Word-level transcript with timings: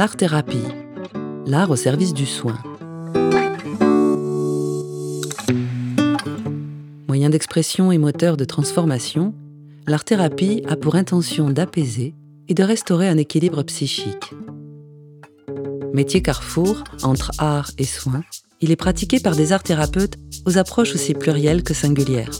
l'art-thérapie, 0.00 0.64
l'art 1.44 1.68
au 1.68 1.76
service 1.76 2.14
du 2.14 2.24
soin. 2.24 2.56
Moyen 7.06 7.28
d'expression 7.28 7.92
et 7.92 7.98
moteur 7.98 8.38
de 8.38 8.46
transformation, 8.46 9.34
l'art-thérapie 9.86 10.62
a 10.66 10.76
pour 10.76 10.94
intention 10.94 11.50
d'apaiser 11.50 12.14
et 12.48 12.54
de 12.54 12.62
restaurer 12.62 13.08
un 13.08 13.18
équilibre 13.18 13.62
psychique. 13.64 14.32
Métier 15.92 16.22
carrefour 16.22 16.82
entre 17.02 17.32
art 17.36 17.70
et 17.76 17.84
soin, 17.84 18.22
il 18.62 18.70
est 18.70 18.76
pratiqué 18.76 19.20
par 19.20 19.36
des 19.36 19.52
art 19.52 19.62
thérapeutes 19.62 20.16
aux 20.46 20.56
approches 20.56 20.94
aussi 20.94 21.12
plurielles 21.12 21.62
que 21.62 21.74
singulières. 21.74 22.30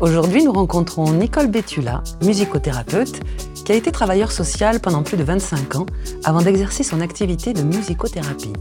Aujourd'hui, 0.00 0.42
nous 0.44 0.52
rencontrons 0.52 1.12
Nicole 1.12 1.48
Bétula, 1.48 2.02
musicothérapeute, 2.24 3.20
qui 3.66 3.72
a 3.72 3.74
été 3.74 3.92
travailleur 3.92 4.32
social 4.32 4.80
pendant 4.80 5.02
plus 5.02 5.18
de 5.18 5.24
25 5.24 5.76
ans 5.76 5.86
avant 6.24 6.40
d'exercer 6.40 6.82
son 6.82 7.02
activité 7.02 7.52
de 7.52 7.60
musicothérapie. 7.60 8.54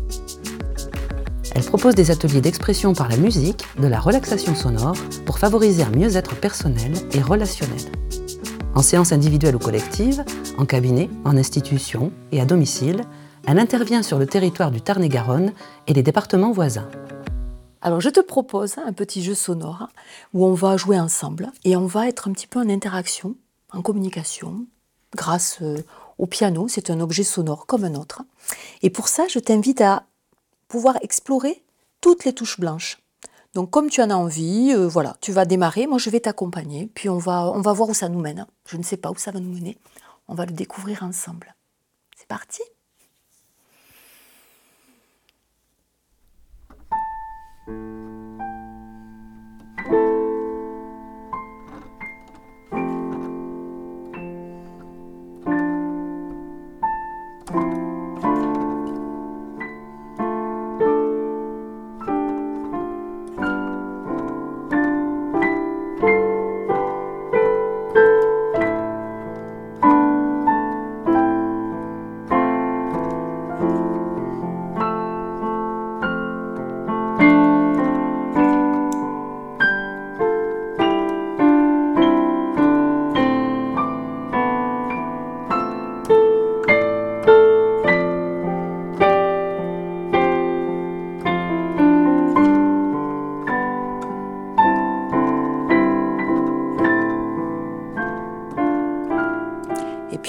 Elle 1.55 1.63
propose 1.63 1.95
des 1.95 2.11
ateliers 2.11 2.41
d'expression 2.41 2.93
par 2.93 3.07
la 3.07 3.15
musique, 3.15 3.63
de 3.79 3.87
la 3.87 4.01
relaxation 4.01 4.53
sonore, 4.53 4.97
pour 5.25 5.39
favoriser 5.39 5.83
un 5.83 5.91
mieux-être 5.91 6.35
personnel 6.35 6.91
et 7.13 7.21
relationnel. 7.21 7.89
En 8.75 8.81
séance 8.81 9.13
individuelle 9.13 9.55
ou 9.55 9.59
collective, 9.59 10.25
en 10.57 10.65
cabinet, 10.65 11.09
en 11.23 11.37
institution 11.37 12.11
et 12.33 12.41
à 12.41 12.45
domicile, 12.45 13.01
elle 13.47 13.59
intervient 13.59 14.03
sur 14.03 14.19
le 14.19 14.25
territoire 14.25 14.71
du 14.71 14.81
Tarn-et-Garonne 14.81 15.53
et 15.87 15.93
les 15.93 16.03
départements 16.03 16.51
voisins. 16.51 16.89
Alors 17.81 18.01
je 18.01 18.09
te 18.09 18.19
propose 18.19 18.77
un 18.77 18.93
petit 18.93 19.23
jeu 19.23 19.35
sonore 19.35 19.87
où 20.33 20.45
on 20.45 20.53
va 20.53 20.75
jouer 20.75 20.99
ensemble 20.99 21.51
et 21.63 21.77
on 21.77 21.85
va 21.85 22.09
être 22.09 22.27
un 22.27 22.33
petit 22.33 22.47
peu 22.47 22.59
en 22.59 22.69
interaction, 22.69 23.35
en 23.71 23.81
communication, 23.81 24.65
grâce 25.15 25.59
euh, 25.61 25.77
au 26.17 26.25
piano. 26.25 26.67
C'est 26.67 26.89
un 26.89 26.99
objet 26.99 27.23
sonore 27.23 27.65
comme 27.65 27.85
un 27.85 27.95
autre. 27.95 28.23
Et 28.81 28.89
pour 28.89 29.07
ça, 29.07 29.27
je 29.29 29.39
t'invite 29.39 29.79
à 29.79 30.03
pouvoir 30.67 30.97
explorer 31.01 31.63
toutes 32.01 32.25
les 32.25 32.33
touches 32.33 32.59
blanches. 32.59 32.99
Donc 33.53 33.71
comme 33.71 33.89
tu 33.89 34.01
en 34.01 34.09
as 34.09 34.15
envie, 34.15 34.73
euh, 34.73 34.87
voilà, 34.87 35.15
tu 35.21 35.31
vas 35.31 35.45
démarrer, 35.45 35.87
moi 35.87 35.97
je 35.97 36.09
vais 36.09 36.19
t'accompagner, 36.19 36.89
puis 36.93 37.09
on 37.09 37.17
va, 37.17 37.51
on 37.51 37.61
va 37.61 37.73
voir 37.73 37.89
où 37.89 37.93
ça 37.93 38.09
nous 38.09 38.19
mène. 38.19 38.45
Je 38.67 38.77
ne 38.77 38.83
sais 38.83 38.97
pas 38.97 39.09
où 39.09 39.17
ça 39.17 39.31
va 39.31 39.39
nous 39.39 39.53
mener, 39.53 39.77
on 40.27 40.35
va 40.35 40.45
le 40.45 40.51
découvrir 40.51 41.01
ensemble. 41.03 41.55
C'est 42.15 42.27
parti? 42.27 42.61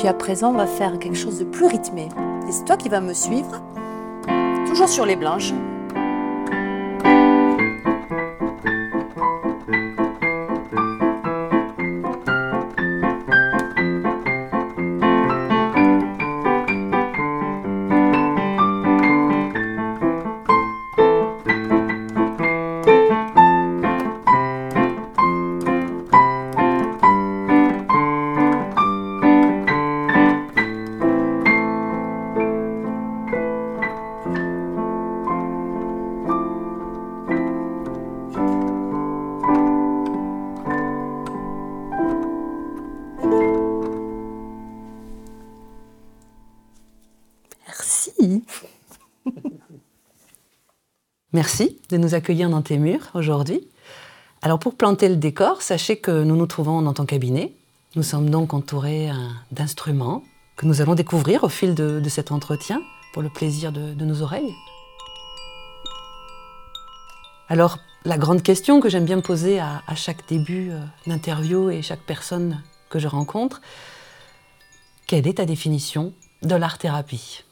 Puis 0.01 0.09
à 0.09 0.15
présent, 0.15 0.49
on 0.49 0.57
va 0.57 0.67
faire 0.67 0.99
quelque 0.99 1.15
chose 1.15 1.41
de 1.41 1.45
plus 1.45 1.67
rythmé. 1.67 2.09
c'est 2.49 2.65
toi 2.65 2.79
qui 2.79 2.89
vas 2.89 3.03
me 3.03 3.13
suivre, 3.13 3.61
toujours 4.67 4.89
sur 4.89 5.05
les 5.05 5.15
blanches. 5.15 5.53
Merci 51.51 51.81
de 51.91 51.97
nous 51.97 52.15
accueillir 52.15 52.49
dans 52.49 52.63
tes 52.63 52.79
murs 52.79 53.11
aujourd'hui. 53.13 53.67
Alors 54.41 54.61
pour 54.61 54.77
planter 54.77 55.09
le 55.09 55.17
décor, 55.17 55.63
sachez 55.63 55.97
que 55.97 56.23
nous 56.23 56.37
nous 56.37 56.47
trouvons 56.47 56.81
dans 56.81 56.93
ton 56.93 57.07
cabinet. 57.07 57.53
Nous 57.97 58.05
sommes 58.05 58.31
donc 58.31 58.55
entourés 58.55 59.11
euh, 59.11 59.15
d'instruments 59.51 60.23
que 60.55 60.67
nous 60.67 60.81
allons 60.81 60.95
découvrir 60.95 61.43
au 61.43 61.49
fil 61.49 61.75
de, 61.75 62.01
cet 62.09 62.31
entretien 62.31 62.81
pour 63.13 63.21
le 63.21 63.31
plaisir 63.31 63.73
de, 63.73 64.05
nos 64.05 64.23
oreilles. 64.23 64.55
Alors 67.49 67.81
la 68.05 68.17
grande 68.17 68.45
question 68.45 68.81
que 68.81 68.89
j'aime 68.89 69.05
bien 69.05 69.21
poser 69.21 69.59
à, 69.59 69.83
chaque 69.97 70.29
début 70.29 70.71
euh, 70.71 70.79
d'interview 71.09 71.69
et 71.69 71.83
chaque 71.83 72.07
personne 72.07 72.63
que 72.91 73.01
je 73.01 73.09
rencontre, 73.09 73.61
quelle 75.09 75.27
est 75.27 75.39
ta 75.39 75.47
définition 75.47 76.13
de 76.43 76.55
l'art-thérapie? 76.55 77.43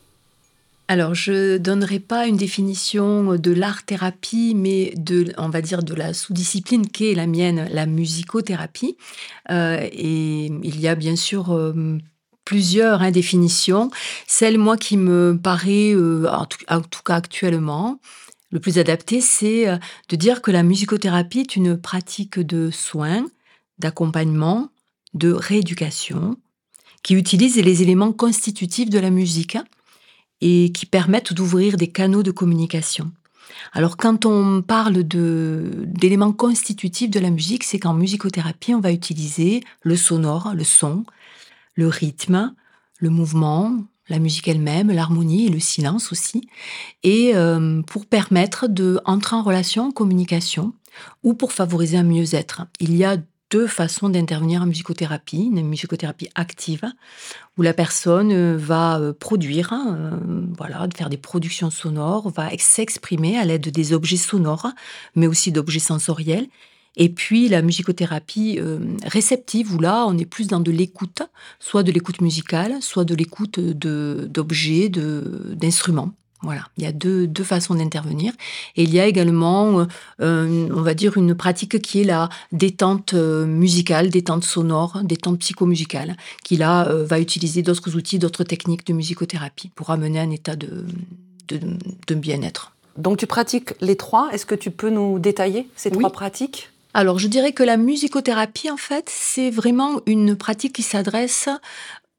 Alors, 0.91 1.15
je 1.15 1.53
ne 1.53 1.59
donnerai 1.59 2.01
pas 2.01 2.27
une 2.27 2.39
définition 2.39 3.37
de 3.37 3.51
l'art-thérapie, 3.53 4.55
mais 4.57 4.95
de, 4.97 5.35
on 5.37 5.51
va 5.51 5.61
de 5.61 5.95
la 5.95 6.15
sous-discipline 6.15 6.89
qui 6.89 7.11
est 7.11 7.15
la 7.15 7.27
mienne, 7.27 7.69
la 7.71 7.85
musicothérapie. 7.85 8.97
Euh, 9.51 9.87
et 9.93 10.47
il 10.47 10.81
y 10.81 10.89
a 10.89 10.95
bien 10.95 11.15
sûr 11.15 11.53
euh, 11.53 11.99
plusieurs 12.47 13.03
hein, 13.03 13.11
définitions. 13.11 13.91
Celle, 14.27 14.57
moi, 14.57 14.79
qui 14.79 14.97
me 14.97 15.39
paraît, 15.39 15.93
euh, 15.93 16.27
en, 16.27 16.47
tout, 16.47 17.03
cas 17.05 17.17
actuellement, 17.17 18.01
le 18.51 18.59
plus 18.59 18.79
adapté, 18.79 19.21
c'est 19.21 19.67
de 20.09 20.17
dire 20.17 20.41
que 20.41 20.51
la 20.51 20.63
musicothérapie 20.63 21.41
est 21.41 21.55
une 21.55 21.77
pratique 21.77 22.39
de 22.39 22.71
soins, 22.71 23.27
d'accompagnement, 23.79 24.71
de 25.13 25.33
rééducation, 25.33 26.39
qui 27.03 27.15
utilise 27.15 27.57
les 27.57 27.83
éléments 27.83 28.13
constitutifs 28.13 28.89
de 28.89 28.99
la 28.99 29.11
musique 29.11 29.59
et 30.41 30.73
qui 30.73 30.87
permettent 30.87 31.33
d'ouvrir 31.33 31.77
des 31.77 31.89
canaux 31.89 32.23
de 32.23 32.31
communication. 32.31 33.11
Alors 33.73 33.97
quand 33.97 34.25
on 34.25 34.63
parle 34.63 35.03
d'éléments 35.03 36.33
constitutifs 36.33 37.11
de 37.11 37.21
la 37.21 37.31
musique, 37.31 37.65
c'est 37.65 37.79
qu'en 37.79 37.95
musicothérapie, 37.95 38.75
on 38.75 38.81
va 38.81 38.93
utiliser 38.93 39.63
le 39.83 39.97
sonore, 39.97 40.53
le 40.55 40.65
son, 40.65 41.05
le 41.75 41.89
rythme, 41.89 42.55
le 42.99 43.11
mouvement, 43.11 43.77
la 44.09 44.19
musique 44.19 44.49
elle-même, 44.49 44.91
l'harmonie 44.91 45.47
et 45.47 45.51
le 45.51 45.61
silence 45.61 46.13
aussi, 46.13 46.49
et 47.03 47.33
euh, 47.35 47.83
pour 47.83 48.07
permettre 48.07 48.67
d'entrer 48.69 49.37
en 49.37 49.43
relation, 49.43 49.89
en 49.89 49.91
communication, 49.91 50.73
ou 51.23 51.35
pour 51.35 51.53
favoriser 51.53 51.99
un 51.99 52.05
mieux-être. 52.05 52.63
Il 52.81 52.97
y 52.97 53.05
a 53.05 53.17
deux 53.51 53.67
façons 53.67 54.09
d'intervenir 54.09 54.63
en 54.63 54.67
musicothérapie. 54.67 55.51
Une 55.53 55.67
musicothérapie 55.67 56.29
active, 56.35 56.85
où 57.57 57.63
la 57.63 57.75
personne 57.75 58.33
euh, 58.33 58.57
va 58.57 58.99
euh, 58.99 59.13
produire, 59.13 59.73
hein, 59.73 59.97
euh, 59.99 60.43
voilà, 60.57 60.87
faire 60.97 61.09
des 61.09 61.17
productions 61.17 61.71
sonores, 61.71 62.31
va 62.31 62.51
s'exprimer 62.59 63.39
à 63.39 63.45
l'aide 63.45 63.69
des 63.69 63.93
objets 63.93 64.17
sonores, 64.17 64.69
mais 65.15 65.27
aussi 65.27 65.53
d'objets 65.53 65.79
sensoriels. 65.79 66.47
Et 66.97 67.09
puis 67.09 67.49
la 67.49 67.63
musicothérapie 67.63 68.59
réceptive, 69.05 69.73
où 69.73 69.79
là, 69.79 70.05
on 70.09 70.19
est 70.19 70.25
plus 70.25 70.49
dans 70.49 70.59
de 70.59 70.73
l'écoute, 70.73 71.23
soit 71.61 71.85
de 71.85 71.93
l'écoute 71.93 72.21
musicale, 72.21 72.79
soit 72.81 73.05
de 73.05 73.15
l'écoute 73.15 73.61
d'objets, 73.61 74.89
d'instruments. 74.89 76.11
Voilà, 76.43 76.69
il 76.77 76.85
y 76.85 76.87
a 76.87 76.93
deux, 76.93 77.27
deux 77.27 77.43
façons 77.43 77.75
d'intervenir. 77.75 78.33
Et 78.77 78.85
il 78.85 78.95
y 78.95 79.01
a 79.01 79.07
également, 79.07 79.87
euh, 80.21 80.69
on 80.73 80.83
va 80.83 80.95
dire, 80.95 81.17
une 81.17 81.35
pratique 81.35 81.83
qui 81.83 82.03
est 82.03 82.05
la 82.05 82.29
détente 82.53 83.15
euh, 83.15 83.45
musicale, 83.45 84.09
détente 84.09 84.45
sonore, 84.45 85.01
détente 85.03 85.41
psychomusicale, 85.41 86.17
qui 86.45 86.57
là 86.57 86.89
euh, 86.89 87.05
va 87.05 87.19
utiliser 87.19 87.63
d'autres 87.63 87.97
outils, 87.97 88.21
d'autres 88.21 88.45
techniques 88.45 88.87
de 88.87 88.93
musicothérapie 88.93 89.71
pour 89.75 89.91
amener 89.91 90.21
un 90.21 90.31
état 90.31 90.55
de, 90.55 90.85
de, 91.49 91.61
de 92.07 92.15
bien-être. 92.15 92.73
Donc 92.97 93.17
tu 93.19 93.27
pratiques 93.27 93.75
les 93.81 93.97
trois. 93.97 94.31
Est-ce 94.33 94.47
que 94.47 94.55
tu 94.55 94.71
peux 94.71 94.91
nous 94.91 95.19
détailler 95.19 95.69
ces 95.75 95.91
trois 95.91 96.11
pratiques? 96.11 96.71
Alors, 96.95 97.19
je 97.19 97.29
dirais 97.29 97.53
que 97.53 97.63
la 97.63 97.77
musicothérapie, 97.77 98.71
en 98.71 98.79
fait, 98.79 99.09
c'est 99.09 99.51
vraiment 99.51 100.01
une 100.07 100.37
pratique 100.37 100.73
qui 100.73 100.83
s'adresse 100.83 101.49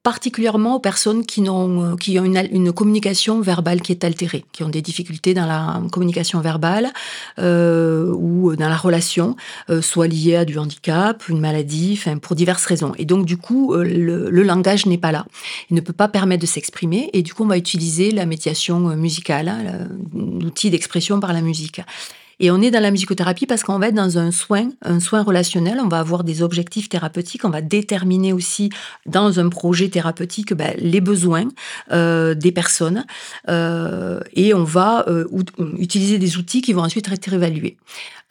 particulièrement 0.03 0.75
aux 0.75 0.79
personnes 0.79 1.25
qui, 1.25 1.49
ont, 1.49 1.97
qui 1.97 2.17
ont 2.19 2.23
une, 2.23 2.71
communication 2.71 3.41
verbale 3.41 3.81
qui 3.81 3.91
est 3.91 4.03
altérée, 4.03 4.45
qui 4.53 4.63
ont 4.63 4.69
des 4.69 4.81
difficultés 4.81 5.33
dans 5.33 5.45
la 5.45 5.81
communication 5.91 6.39
verbale 6.39 6.89
euh, 7.37 8.13
ou 8.13 8.55
dans 8.55 8.69
la 8.69 8.77
relation, 8.77 9.35
euh, 9.69 9.81
soit 9.81 10.07
liées 10.07 10.37
à 10.37 10.45
du 10.45 10.57
handicap, 10.57 11.27
une 11.27 11.41
maladie, 11.41 12.01
pour 12.21 12.35
diverses 12.35 12.65
raisons. 12.65 12.93
Et 12.97 13.05
donc 13.05 13.25
du 13.25 13.35
coup, 13.35 13.73
euh, 13.73 13.83
le, 13.83 14.29
le 14.29 14.43
langage 14.43 14.85
n'est 14.85 14.97
pas 14.97 15.11
là. 15.11 15.25
Il 15.69 15.75
ne 15.75 15.81
peut 15.81 15.93
pas 15.93 16.07
permettre 16.07 16.41
de 16.41 16.47
s'exprimer 16.47 17.09
et 17.11 17.21
du 17.21 17.33
coup, 17.33 17.43
on 17.43 17.47
va 17.47 17.57
utiliser 17.57 18.11
la 18.11 18.25
médiation 18.25 18.79
musicale, 18.79 19.49
hein, 19.49 19.89
l'outil 20.13 20.69
d'expression 20.69 21.19
par 21.19 21.33
la 21.33 21.41
musique. 21.41 21.81
Et 22.39 22.51
on 22.51 22.61
est 22.61 22.71
dans 22.71 22.81
la 22.81 22.91
musicothérapie 22.91 23.45
parce 23.45 23.63
qu'on 23.63 23.79
va 23.79 23.89
être 23.89 23.95
dans 23.95 24.17
un 24.17 24.31
soin, 24.31 24.69
un 24.81 24.99
soin 24.99 25.23
relationnel. 25.23 25.79
On 25.83 25.87
va 25.87 25.99
avoir 25.99 26.23
des 26.23 26.41
objectifs 26.41 26.89
thérapeutiques. 26.89 27.45
On 27.45 27.49
va 27.49 27.61
déterminer 27.61 28.33
aussi 28.33 28.69
dans 29.05 29.39
un 29.39 29.49
projet 29.49 29.89
thérapeutique 29.89 30.53
ben, 30.53 30.73
les 30.77 31.01
besoins 31.01 31.47
euh, 31.91 32.33
des 32.33 32.51
personnes 32.51 33.05
euh, 33.49 34.19
et 34.33 34.53
on 34.53 34.63
va 34.63 35.05
euh, 35.07 35.27
utiliser 35.77 36.17
des 36.17 36.37
outils 36.37 36.61
qui 36.61 36.73
vont 36.73 36.83
ensuite 36.83 37.11
être 37.11 37.33
évalués. 37.33 37.77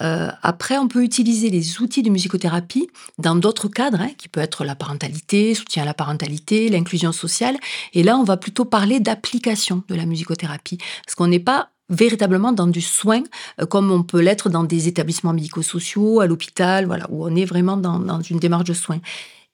Euh, 0.00 0.28
après, 0.42 0.78
on 0.78 0.88
peut 0.88 1.02
utiliser 1.02 1.50
les 1.50 1.80
outils 1.80 2.02
de 2.02 2.10
musicothérapie 2.10 2.88
dans 3.18 3.34
d'autres 3.34 3.68
cadres, 3.68 4.00
hein, 4.00 4.10
qui 4.16 4.28
peut 4.28 4.40
être 4.40 4.64
la 4.64 4.74
parentalité, 4.74 5.54
soutien 5.54 5.82
à 5.82 5.86
la 5.86 5.94
parentalité, 5.94 6.68
l'inclusion 6.68 7.12
sociale. 7.12 7.56
Et 7.94 8.02
là, 8.02 8.16
on 8.16 8.24
va 8.24 8.36
plutôt 8.36 8.64
parler 8.64 9.00
d'application 9.00 9.82
de 9.88 9.94
la 9.94 10.06
musicothérapie, 10.06 10.78
parce 11.04 11.14
qu'on 11.16 11.26
n'est 11.26 11.40
pas 11.40 11.70
véritablement 11.88 12.52
dans 12.52 12.66
du 12.66 12.80
soin, 12.80 13.22
euh, 13.60 13.66
comme 13.66 13.90
on 13.90 14.02
peut 14.02 14.20
l'être 14.20 14.48
dans 14.48 14.64
des 14.64 14.88
établissements 14.88 15.32
médico-sociaux, 15.32 16.20
à 16.20 16.26
l'hôpital, 16.26 16.86
voilà, 16.86 17.06
où 17.10 17.24
on 17.24 17.34
est 17.34 17.44
vraiment 17.44 17.76
dans, 17.76 18.20
une 18.20 18.38
démarche 18.38 18.64
de 18.64 18.74
soin. 18.74 19.00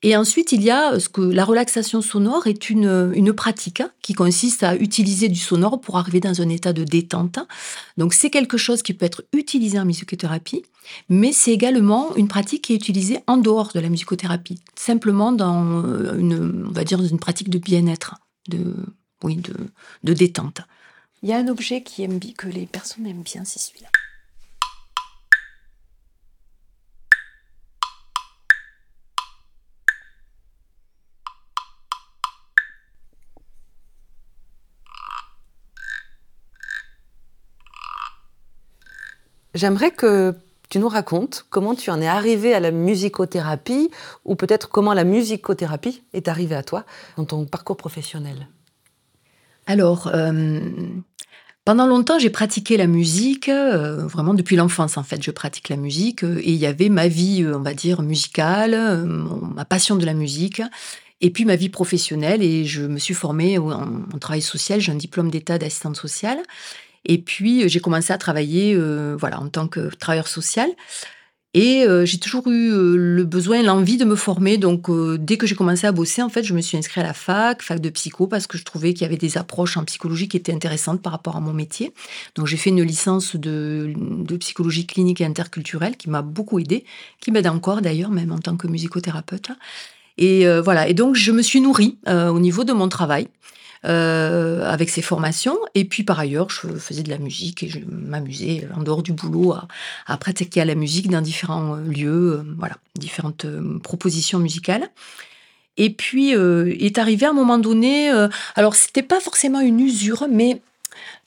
Et 0.03 0.17
ensuite, 0.17 0.53
il 0.53 0.63
y 0.63 0.71
a 0.71 0.93
euh, 0.93 0.99
ce 0.99 1.09
que 1.09 1.23
la 1.23 1.45
relaxation 1.45 2.03
sonore 2.03 2.47
est 2.47 2.69
une, 2.69 3.13
une 3.15 3.33
pratique 3.33 3.81
hein, 3.81 3.91
qui 4.03 4.13
consiste 4.13 4.63
à 4.63 4.77
utiliser 4.77 5.29
du 5.29 5.39
sonore 5.39 5.81
pour 5.81 5.97
arriver 5.97 6.21
dans 6.21 6.43
un 6.43 6.49
état 6.49 6.73
de 6.73 6.85
détente. 6.85 7.39
Donc, 7.97 8.13
c'est 8.13 8.31
quelque 8.31 8.59
chose 8.59 8.83
qui 8.83 8.93
peut 8.93 9.07
être 9.07 9.25
utilisé 9.33 9.79
en 9.79 9.87
musicothérapie, 9.87 10.63
mais 11.09 11.33
c'est 11.33 11.53
également 11.53 12.15
une 12.17 12.29
pratique 12.29 12.65
qui 12.65 12.75
est 12.75 12.77
utilisée 12.77 13.21
en 13.27 13.39
dehors 13.39 13.71
de 13.75 13.81
la 13.81 13.89
musicothérapie, 13.89 14.61
simplement 14.75 15.33
dans 15.33 15.83
euh, 15.85 16.19
une, 16.19 16.67
on 16.69 16.73
va 16.73 16.85
dire, 16.85 17.01
une 17.03 17.19
pratique 17.19 17.49
de 17.49 17.59
bien-être, 17.59 18.17
de, 18.49 18.75
oui, 19.23 19.37
de, 19.37 19.55
de 20.03 20.13
détente. 20.13 20.61
Il 21.25 21.31
y 21.31 21.33
a 21.33 21.39
un 21.39 21.49
objet 21.49 21.83
qui 21.83 22.03
aime 22.03 22.19
bien, 22.19 22.35
que 22.37 22.49
les 22.49 22.67
personnes 22.67 23.07
aiment 23.07 23.23
bien, 23.23 23.47
c'est 23.47 23.59
celui-là. 23.59 23.89
J'aimerais 39.55 39.93
que 39.93 40.35
tu 40.69 40.79
nous 40.79 40.91
racontes 40.91 41.47
comment 41.49 41.75
tu 41.75 41.91
en 41.91 42.03
es 42.03 42.07
arrivé 42.07 42.53
à 42.53 42.61
la 42.61 42.71
musicothérapie 42.71 43.91
ou 44.27 44.37
peut-être 44.37 44.69
comment 44.69 44.93
la 44.93 45.05
musicothérapie 45.05 46.03
est 46.13 46.29
arrivée 46.29 46.57
à 46.57 46.63
toi 46.63 46.85
dans 47.17 47.25
ton 47.25 47.47
parcours 47.47 47.79
professionnel. 47.79 48.47
Alors, 49.67 50.09
euh, 50.09 50.61
pendant 51.65 51.87
longtemps, 51.87 52.19
j'ai 52.19 52.31
pratiqué 52.31 52.77
la 52.77 52.87
musique, 52.87 53.49
euh, 53.49 54.07
vraiment 54.07 54.35
depuis 54.35 54.57
l'enfance 54.57 54.97
en 54.97 55.03
fait, 55.03 55.23
je 55.23 55.31
pratique 55.31 55.69
la 55.69 55.77
musique 55.77 56.23
euh, 56.23 56.39
et 56.41 56.51
il 56.51 56.57
y 56.57 56.67
avait 56.67 56.91
ma 56.91 57.09
vie, 57.09 57.43
euh, 57.43 57.57
on 57.57 57.63
va 57.63 57.73
dire, 57.73 58.03
musicale, 58.03 58.77
ma 59.55 59.65
passion 59.65 59.97
de 59.97 60.05
la 60.05 60.15
musique 60.15 60.61
et 61.21 61.31
puis 61.31 61.45
ma 61.45 61.57
vie 61.57 61.71
professionnelle 61.71 62.43
et 62.43 62.65
je 62.67 62.83
me 62.83 62.99
suis 62.99 63.15
formée 63.15 63.57
en, 63.59 63.71
en 63.71 64.19
travail 64.19 64.43
social, 64.43 64.81
j'ai 64.81 64.93
un 64.93 64.97
diplôme 64.97 65.31
d'état 65.31 65.57
d'assistante 65.57 65.97
sociale 65.97 66.39
et 67.07 67.19
puis 67.19 67.69
j'ai 67.69 67.81
commencé 67.81 68.13
à 68.13 68.19
travailler 68.19 68.77
voilà, 69.17 69.41
en 69.41 69.49
tant 69.49 69.69
que 69.69 69.95
travailleur 69.95 70.29
social. 70.29 70.69
Et 71.57 71.85
euh, 71.87 72.05
j'ai 72.05 72.19
toujours 72.19 72.49
eu 72.49 72.73
euh, 72.73 72.97
le 72.97 73.23
besoin, 73.23 73.63
l'envie 73.63 73.97
de 73.97 74.05
me 74.05 74.17
former. 74.17 74.59
Donc, 74.59 74.91
euh, 74.91 75.17
dès 75.19 75.37
que 75.37 75.47
j'ai 75.47 75.55
commencé 75.55 75.87
à 75.87 75.93
bosser, 75.93 76.21
en 76.21 76.29
fait, 76.29 76.43
je 76.43 76.53
me 76.53 76.61
suis 76.61 76.77
inscrite 76.77 76.99
à 76.99 77.07
la 77.07 77.15
fac, 77.15 77.63
fac 77.63 77.81
de 77.81 77.91
psycho, 77.91 78.27
parce 78.27 78.49
que 78.49 78.59
je 78.59 78.65
trouvais 78.65 78.93
qu'il 78.93 79.03
y 79.03 79.05
avait 79.05 79.17
des 79.17 79.39
approches 79.39 79.77
en 79.77 79.85
psychologie 79.85 80.27
qui 80.27 80.37
étaient 80.37 80.53
intéressantes 80.53 81.01
par 81.01 81.13
rapport 81.13 81.37
à 81.37 81.41
mon 81.41 81.53
métier. 81.53 81.95
Donc, 82.35 82.49
j'ai 82.49 82.57
fait 82.57 82.71
une 82.71 82.83
licence 82.83 83.37
de, 83.37 83.93
de 83.97 84.37
psychologie 84.37 84.85
clinique 84.85 85.21
et 85.21 85.25
interculturelle 85.25 85.97
qui 85.97 86.11
m'a 86.11 86.23
beaucoup 86.23 86.59
aidée, 86.59 86.85
qui 87.21 87.31
m'aide 87.31 87.47
encore 87.47 87.83
d'ailleurs, 87.83 88.11
même 88.11 88.33
en 88.33 88.39
tant 88.39 88.57
que 88.57 88.67
musicothérapeute. 88.67 89.51
Et 90.19 90.47
voilà. 90.61 90.89
Et 90.89 90.95
donc, 90.95 91.15
je 91.17 91.33
me 91.33 91.43
suis 91.43 91.61
nourrie 91.61 91.99
au 92.07 92.39
niveau 92.39 92.63
de 92.65 92.73
mon 92.73 92.89
travail. 92.89 93.27
Euh, 93.87 94.65
avec 94.65 94.89
ces 94.89 95.03
formations. 95.03 95.59
Et 95.75 95.85
puis 95.85 96.05
par 96.05 96.19
ailleurs, 96.19 96.49
je 96.49 96.69
faisais 96.69 97.03
de 97.03 97.11
la 97.11 97.19
musique 97.19 97.63
et 97.63 97.69
je 97.69 97.81
m'amusais 97.87 98.67
en 98.75 98.83
dehors 98.83 99.03
du 99.03 99.13
boulot 99.13 99.53
à, 99.53 99.69
à 100.07 100.17
pratiquer 100.17 100.65
la 100.65 100.75
musique 100.75 101.11
dans 101.11 101.21
différents 101.21 101.77
euh, 101.77 101.83
lieux, 101.83 102.39
euh, 102.39 102.43
voilà, 102.57 102.77
différentes 102.99 103.45
propositions 103.83 104.39
musicales. 104.39 104.89
Et 105.77 105.91
puis 105.91 106.31
est 106.31 106.99
arrivé 106.99 107.27
à 107.27 107.31
un 107.31 107.33
moment 107.33 107.59
donné, 107.59 108.09
alors 108.55 108.77
c'était 108.77 109.03
pas 109.03 109.19
forcément 109.19 109.59
une 109.59 109.81
usure, 109.81 110.29
mais 110.31 110.61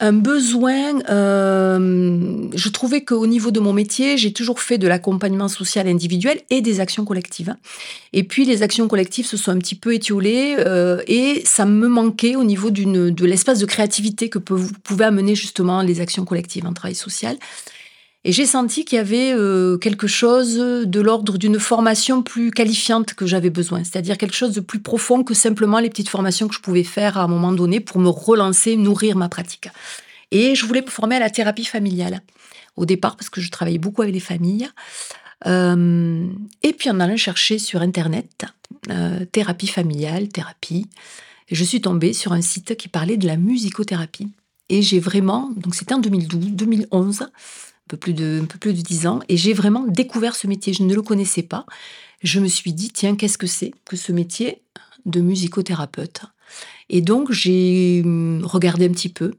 un 0.00 0.12
besoin. 0.12 1.00
Euh, 1.08 2.48
je 2.54 2.68
trouvais 2.68 3.02
qu'au 3.02 3.26
niveau 3.26 3.50
de 3.50 3.60
mon 3.60 3.72
métier, 3.72 4.16
j'ai 4.16 4.32
toujours 4.32 4.60
fait 4.60 4.78
de 4.78 4.86
l'accompagnement 4.86 5.48
social 5.48 5.88
individuel 5.88 6.40
et 6.50 6.60
des 6.60 6.80
actions 6.80 7.04
collectives. 7.04 7.54
Et 8.12 8.22
puis 8.22 8.44
les 8.44 8.62
actions 8.62 8.88
collectives 8.88 9.26
se 9.26 9.36
sont 9.36 9.50
un 9.50 9.58
petit 9.58 9.74
peu 9.74 9.94
étiolées 9.94 10.56
euh, 10.58 11.02
et 11.06 11.42
ça 11.44 11.64
me 11.66 11.88
manquait 11.88 12.36
au 12.36 12.44
niveau 12.44 12.70
de 12.70 13.24
l'espace 13.24 13.58
de 13.58 13.66
créativité 13.66 14.28
que 14.28 14.38
pouvaient 14.38 15.04
amener 15.04 15.34
justement 15.34 15.82
les 15.82 16.00
actions 16.00 16.24
collectives 16.24 16.66
en 16.66 16.72
travail 16.72 16.94
social. 16.94 17.36
Et 18.24 18.32
j'ai 18.32 18.46
senti 18.46 18.84
qu'il 18.84 18.96
y 18.96 19.00
avait 19.00 19.32
euh, 19.32 19.78
quelque 19.78 20.06
chose 20.06 20.56
de 20.56 21.00
l'ordre 21.00 21.38
d'une 21.38 21.58
formation 21.58 22.22
plus 22.22 22.50
qualifiante 22.50 23.14
que 23.14 23.26
j'avais 23.26 23.50
besoin, 23.50 23.84
c'est-à-dire 23.84 24.18
quelque 24.18 24.34
chose 24.34 24.52
de 24.52 24.60
plus 24.60 24.80
profond 24.80 25.22
que 25.22 25.34
simplement 25.34 25.78
les 25.78 25.88
petites 25.88 26.08
formations 26.08 26.48
que 26.48 26.54
je 26.54 26.60
pouvais 26.60 26.82
faire 26.82 27.16
à 27.16 27.22
un 27.22 27.28
moment 27.28 27.52
donné 27.52 27.80
pour 27.80 28.00
me 28.00 28.08
relancer, 28.08 28.76
nourrir 28.76 29.16
ma 29.16 29.28
pratique. 29.28 29.68
Et 30.30 30.54
je 30.54 30.66
voulais 30.66 30.82
me 30.82 30.90
former 30.90 31.16
à 31.16 31.20
la 31.20 31.30
thérapie 31.30 31.64
familiale 31.64 32.20
au 32.76 32.86
départ 32.86 33.16
parce 33.16 33.30
que 33.30 33.40
je 33.40 33.50
travaillais 33.50 33.78
beaucoup 33.78 34.02
avec 34.02 34.14
les 34.14 34.20
familles. 34.20 34.68
Euh, 35.46 36.26
et 36.62 36.72
puis 36.72 36.90
en 36.90 37.00
allant 37.00 37.16
chercher 37.16 37.58
sur 37.58 37.82
Internet, 37.82 38.46
euh, 38.90 39.24
thérapie 39.26 39.68
familiale, 39.68 40.28
thérapie, 40.28 40.86
je 41.50 41.64
suis 41.64 41.80
tombée 41.80 42.12
sur 42.12 42.32
un 42.32 42.42
site 42.42 42.76
qui 42.76 42.88
parlait 42.88 43.16
de 43.16 43.26
la 43.26 43.36
musicothérapie. 43.36 44.28
Et 44.68 44.82
j'ai 44.82 45.00
vraiment, 45.00 45.50
donc 45.56 45.74
c'était 45.74 45.94
en 45.94 45.98
2012, 45.98 46.50
2011, 46.52 47.26
peu 47.88 47.96
plus 47.96 48.12
de, 48.12 48.40
un 48.42 48.46
peu 48.46 48.58
plus 48.58 48.72
de 48.72 48.80
10 48.80 49.06
ans, 49.06 49.20
et 49.28 49.36
j'ai 49.36 49.52
vraiment 49.52 49.84
découvert 49.86 50.36
ce 50.36 50.46
métier. 50.46 50.72
Je 50.72 50.82
ne 50.82 50.94
le 50.94 51.02
connaissais 51.02 51.42
pas. 51.42 51.66
Je 52.22 52.40
me 52.40 52.48
suis 52.48 52.72
dit, 52.72 52.90
tiens, 52.90 53.16
qu'est-ce 53.16 53.38
que 53.38 53.46
c'est 53.46 53.72
que 53.84 53.96
ce 53.96 54.12
métier 54.12 54.62
de 55.06 55.20
musicothérapeute? 55.20 56.22
Et 56.88 57.00
donc, 57.00 57.32
j'ai 57.32 58.02
hum, 58.04 58.44
regardé 58.44 58.86
un 58.86 58.92
petit 58.92 59.08
peu 59.08 59.34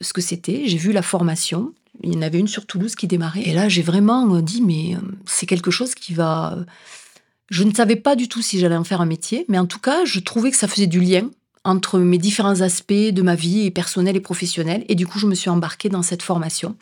ce 0.00 0.12
que 0.12 0.20
c'était, 0.20 0.66
j'ai 0.66 0.78
vu 0.78 0.92
la 0.92 1.02
formation. 1.02 1.72
Il 2.02 2.14
y 2.14 2.16
en 2.16 2.22
avait 2.22 2.38
une 2.38 2.48
sur 2.48 2.66
Toulouse 2.66 2.94
qui 2.94 3.06
démarrait. 3.06 3.42
Et 3.44 3.52
là, 3.52 3.68
j'ai 3.68 3.82
vraiment 3.82 4.34
euh, 4.34 4.40
dit, 4.40 4.62
mais 4.62 4.96
hum, 4.96 5.16
c'est 5.26 5.46
quelque 5.46 5.70
chose 5.70 5.94
qui 5.94 6.14
va... 6.14 6.58
Je 7.50 7.64
ne 7.64 7.74
savais 7.74 7.96
pas 7.96 8.14
du 8.14 8.28
tout 8.28 8.42
si 8.42 8.60
j'allais 8.60 8.76
en 8.76 8.84
faire 8.84 9.00
un 9.00 9.06
métier, 9.06 9.44
mais 9.48 9.58
en 9.58 9.66
tout 9.66 9.80
cas, 9.80 10.04
je 10.04 10.20
trouvais 10.20 10.52
que 10.52 10.56
ça 10.56 10.68
faisait 10.68 10.86
du 10.86 11.00
lien 11.00 11.30
entre 11.64 11.98
mes 11.98 12.18
différents 12.18 12.60
aspects 12.62 12.92
de 12.92 13.22
ma 13.22 13.34
vie 13.34 13.70
personnelle 13.70 14.16
et 14.16 14.20
professionnelle. 14.20 14.84
Et 14.88 14.94
du 14.94 15.06
coup, 15.06 15.18
je 15.18 15.26
me 15.26 15.34
suis 15.34 15.50
embarquée 15.50 15.88
dans 15.88 16.02
cette 16.02 16.22
formation. 16.22 16.76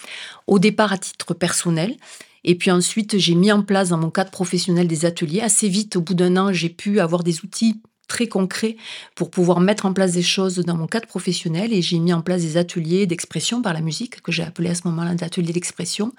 Au 0.47 0.59
départ, 0.59 0.93
à 0.93 0.99
titre 0.99 1.35
personnel. 1.35 1.97
Et 2.45 2.55
puis 2.55 2.71
ensuite, 2.71 3.19
j'ai 3.19 3.35
mis 3.35 3.51
en 3.51 3.63
place 3.63 3.89
dans 3.89 3.99
mon 3.99 4.11
cadre 4.11 4.31
professionnel 4.31 4.87
des 4.87 5.05
ateliers. 5.05 5.41
Assez 5.41 5.69
vite, 5.69 5.97
au 5.97 6.01
bout 6.01 6.15
d'un 6.15 6.37
an, 6.37 6.53
j'ai 6.53 6.69
pu 6.69 7.01
avoir 7.01 7.25
des 7.25 7.45
outils 7.45 7.81
très 8.09 8.27
concret 8.27 8.77
pour 9.15 9.31
pouvoir 9.31 9.61
mettre 9.61 9.87
en 9.87 9.93
place 9.93 10.13
des 10.13 10.23
choses 10.23 10.57
dans 10.57 10.77
mon 10.77 10.87
cadre 10.87 11.07
professionnel 11.07 11.73
et 11.73 11.83
j'ai 11.83 11.99
mis 11.99 12.13
en 12.13 12.23
place 12.23 12.43
des 12.43 12.57
ateliers 12.57 13.07
d'expression 13.07 13.63
par 13.63 13.75
la 13.75 13.83
musique 13.83 14.23
que 14.23 14.33
j'ai 14.33 14.43
appelé 14.43 14.71
à 14.71 14.75
ce 14.75 14.89
moment-là 14.89 15.15
ateliers 15.21 15.53
d'expression 15.53 16.13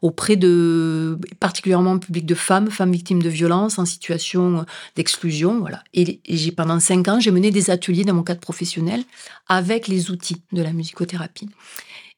auprès 0.00 0.36
de 0.36 1.18
particulièrement 1.40 1.98
public 1.98 2.26
de 2.26 2.34
femmes, 2.34 2.70
femmes 2.70 2.92
victimes 2.92 3.22
de 3.22 3.28
violences 3.28 3.78
en 3.78 3.84
situation 3.84 4.64
d'exclusion, 4.96 5.60
voilà. 5.60 5.82
Et, 5.94 6.20
j'ai 6.28 6.52
pendant 6.52 6.78
cinq 6.80 7.08
ans 7.08 7.20
j'ai 7.20 7.30
mené 7.30 7.50
des 7.50 7.70
ateliers 7.70 8.04
dans 8.04 8.14
mon 8.14 8.22
cadre 8.22 8.40
professionnel 8.40 9.02
avec 9.48 9.88
les 9.88 10.10
outils 10.10 10.42
de 10.52 10.62
la 10.62 10.72
musicothérapie. 10.72 11.48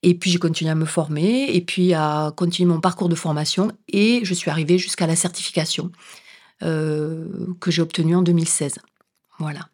Et 0.02 0.14
puis 0.14 0.30
j'ai 0.30 0.38
continué 0.38 0.70
à 0.70 0.74
me 0.74 0.84
former 0.84 1.54
et 1.54 1.62
puis 1.62 1.94
à 1.94 2.32
continuer 2.36 2.68
mon 2.68 2.80
parcours 2.80 3.08
de 3.08 3.14
formation 3.14 3.72
et 3.88 4.20
je 4.22 4.34
suis 4.34 4.50
arrivée 4.50 4.76
jusqu'à 4.76 5.06
la 5.06 5.16
certification 5.16 5.90
euh, 6.62 7.26
que 7.60 7.70
j'ai 7.70 7.80
obtenue 7.80 8.14
en 8.14 8.22
2016. 8.22 8.76
Voilà. 9.38 9.68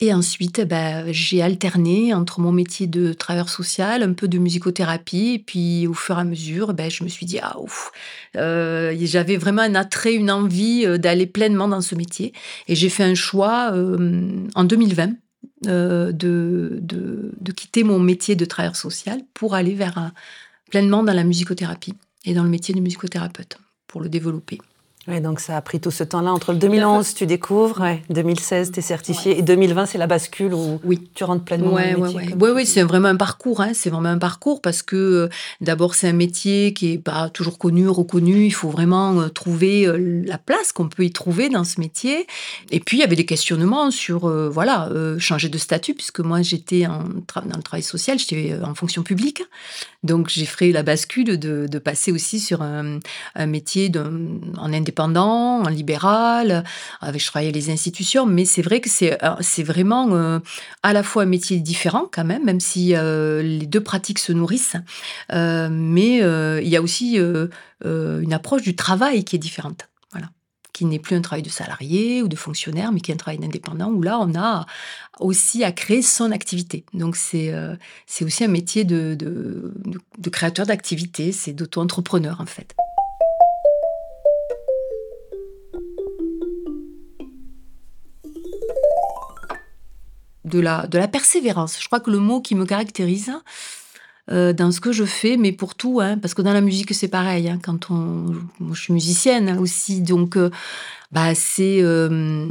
Et 0.00 0.12
ensuite, 0.12 0.60
ben, 0.60 1.10
j'ai 1.12 1.40
alterné 1.40 2.12
entre 2.12 2.40
mon 2.40 2.50
métier 2.50 2.86
de 2.88 3.12
travailleur 3.12 3.48
social, 3.48 4.02
un 4.02 4.12
peu 4.12 4.26
de 4.26 4.38
musicothérapie, 4.38 5.34
et 5.34 5.38
puis 5.38 5.86
au 5.86 5.94
fur 5.94 6.18
et 6.18 6.20
à 6.20 6.24
mesure, 6.24 6.74
ben, 6.74 6.90
je 6.90 7.04
me 7.04 7.08
suis 7.08 7.26
dit, 7.26 7.38
ah 7.40 7.58
ouf, 7.60 7.92
euh, 8.36 8.94
j'avais 9.00 9.36
vraiment 9.36 9.62
un 9.62 9.76
attrait, 9.76 10.14
une 10.14 10.32
envie 10.32 10.84
euh, 10.84 10.98
d'aller 10.98 11.26
pleinement 11.26 11.68
dans 11.68 11.80
ce 11.80 11.94
métier. 11.94 12.32
Et 12.66 12.74
j'ai 12.74 12.88
fait 12.88 13.04
un 13.04 13.14
choix 13.14 13.70
euh, 13.72 14.46
en 14.54 14.64
2020 14.64 15.12
de, 15.62 16.10
de, 16.12 17.52
quitter 17.52 17.84
mon 17.84 17.98
métier 17.98 18.36
de 18.36 18.44
travailleur 18.44 18.76
social 18.76 19.20
pour 19.32 19.54
aller 19.54 19.74
vers 19.74 20.12
pleinement 20.70 21.02
dans 21.02 21.14
la 21.14 21.24
musicothérapie 21.24 21.94
et 22.24 22.34
dans 22.34 22.42
le 22.42 22.50
métier 22.50 22.74
de 22.74 22.80
musicothérapeute, 22.80 23.56
pour 23.86 24.02
le 24.02 24.08
développer. 24.08 24.58
Ouais, 25.06 25.20
donc 25.20 25.40
ça 25.40 25.56
a 25.56 25.60
pris 25.60 25.80
tout 25.80 25.90
ce 25.90 26.02
temps-là. 26.02 26.32
Entre 26.32 26.52
le 26.52 26.58
2011, 26.58 27.14
tu 27.14 27.26
découvres, 27.26 27.80
ouais, 27.80 28.02
2016, 28.08 28.72
tu 28.72 28.78
es 28.78 28.82
certifié, 28.82 29.38
et 29.38 29.42
2020, 29.42 29.84
c'est 29.86 29.98
la 29.98 30.06
bascule 30.06 30.54
où 30.54 30.80
oui. 30.82 31.08
tu 31.14 31.24
rentres 31.24 31.44
pleinement 31.44 31.72
dans 31.72 31.78
le 31.78 32.14
métier. 32.14 32.34
Oui, 32.40 32.50
oui, 32.54 32.64
c'est 32.64 32.82
vraiment 32.82 33.08
un 33.08 33.16
parcours. 33.16 33.60
Hein, 33.60 33.72
c'est 33.74 33.90
vraiment 33.90 34.08
un 34.08 34.18
parcours 34.18 34.62
parce 34.62 34.82
que 34.82 34.96
euh, 34.96 35.28
d'abord, 35.60 35.94
c'est 35.94 36.08
un 36.08 36.14
métier 36.14 36.72
qui 36.72 36.92
n'est 36.92 36.98
pas 36.98 37.28
toujours 37.28 37.58
connu, 37.58 37.86
reconnu. 37.88 38.46
Il 38.46 38.54
faut 38.54 38.70
vraiment 38.70 39.20
euh, 39.20 39.28
trouver 39.28 39.86
euh, 39.86 40.22
la 40.26 40.38
place 40.38 40.72
qu'on 40.72 40.88
peut 40.88 41.04
y 41.04 41.12
trouver 41.12 41.50
dans 41.50 41.64
ce 41.64 41.80
métier. 41.80 42.26
Et 42.70 42.80
puis, 42.80 42.96
il 42.96 43.00
y 43.00 43.04
avait 43.04 43.16
des 43.16 43.26
questionnements 43.26 43.90
sur, 43.90 44.28
voilà, 44.50 44.90
changer 45.18 45.48
de 45.48 45.58
statut, 45.58 45.94
puisque 45.94 46.20
moi, 46.20 46.40
j'étais 46.42 46.82
dans 46.82 47.02
le 47.56 47.62
travail 47.62 47.82
social, 47.82 48.18
j'étais 48.18 48.54
en 48.62 48.74
fonction 48.74 49.02
publique. 49.02 49.42
Donc, 50.04 50.28
j'ai 50.28 50.46
fait 50.46 50.70
la 50.70 50.82
bascule 50.82 51.38
de, 51.38 51.66
de 51.66 51.78
passer 51.78 52.12
aussi 52.12 52.38
sur 52.38 52.62
un, 52.62 53.00
un 53.34 53.46
métier 53.46 53.90
en 53.96 54.72
indépendance 54.72 54.84
indépendant, 54.84 55.62
en 55.64 55.68
libéral, 55.68 56.64
avec 57.00 57.20
je 57.20 57.26
travaillais 57.26 57.52
les 57.52 57.70
institutions, 57.70 58.26
mais 58.26 58.44
c'est 58.44 58.62
vrai 58.62 58.80
que 58.80 58.90
c'est 58.90 59.22
euh, 59.24 59.34
c'est 59.40 59.62
vraiment 59.62 60.14
euh, 60.14 60.38
à 60.82 60.92
la 60.92 61.02
fois 61.02 61.22
un 61.22 61.26
métier 61.26 61.58
différent 61.58 62.06
quand 62.10 62.24
même, 62.24 62.44
même 62.44 62.60
si 62.60 62.94
euh, 62.94 63.42
les 63.42 63.66
deux 63.66 63.82
pratiques 63.82 64.18
se 64.18 64.32
nourrissent, 64.32 64.76
mais 65.30 66.18
il 66.18 66.68
y 66.68 66.76
a 66.76 66.82
aussi 66.82 67.18
une 67.84 68.32
approche 68.32 68.62
du 68.62 68.76
travail 68.76 69.24
qui 69.24 69.36
est 69.36 69.38
différente. 69.38 69.88
Qui 70.74 70.84
n'est 70.84 70.98
plus 70.98 71.16
un 71.16 71.22
travail 71.22 71.42
de 71.42 71.48
salarié 71.48 72.22
ou 72.22 72.28
de 72.28 72.36
fonctionnaire, 72.36 72.92
mais 72.92 73.00
qui 73.00 73.10
est 73.10 73.14
un 73.14 73.16
travail 73.16 73.38
d'indépendant, 73.38 73.90
où 73.90 74.02
là, 74.02 74.18
on 74.20 74.34
a 74.34 74.66
aussi 75.18 75.64
à 75.64 75.72
créer 75.72 76.02
son 76.02 76.32
activité. 76.32 76.84
Donc, 76.92 77.16
c'est 77.16 77.54
c'est 78.06 78.24
aussi 78.24 78.44
un 78.44 78.48
métier 78.48 78.84
de, 78.84 79.16
créateur 80.30 80.66
d'activité, 80.66 81.32
c'est 81.32 81.52
d'auto-entrepreneur, 81.52 82.40
en 82.40 82.46
fait. 82.46 82.74
de 90.44 90.60
la, 90.60 90.86
de 90.86 90.98
la 90.98 91.08
persévérance. 91.08 91.80
Je 91.80 91.86
crois 91.86 92.00
que 92.00 92.10
le 92.10 92.18
mot 92.18 92.40
qui 92.40 92.54
me 92.54 92.64
caractérise 92.64 93.30
euh, 93.30 93.40
dans 94.28 94.72
ce 94.72 94.80
que 94.80 94.92
je 94.92 95.04
fais, 95.04 95.36
mais 95.36 95.52
pour 95.52 95.74
tout, 95.74 96.00
hein, 96.00 96.18
parce 96.18 96.34
que 96.34 96.42
dans 96.42 96.52
la 96.52 96.60
musique 96.60 96.94
c'est 96.94 97.08
pareil. 97.08 97.48
Hein, 97.48 97.58
quand 97.62 97.90
on, 97.90 98.34
je 98.72 98.80
suis 98.80 98.92
musicienne 98.92 99.58
aussi, 99.58 100.00
donc 100.00 100.36
euh, 100.36 100.50
bah 101.12 101.34
c'est 101.34 101.82
euh, 101.82 102.48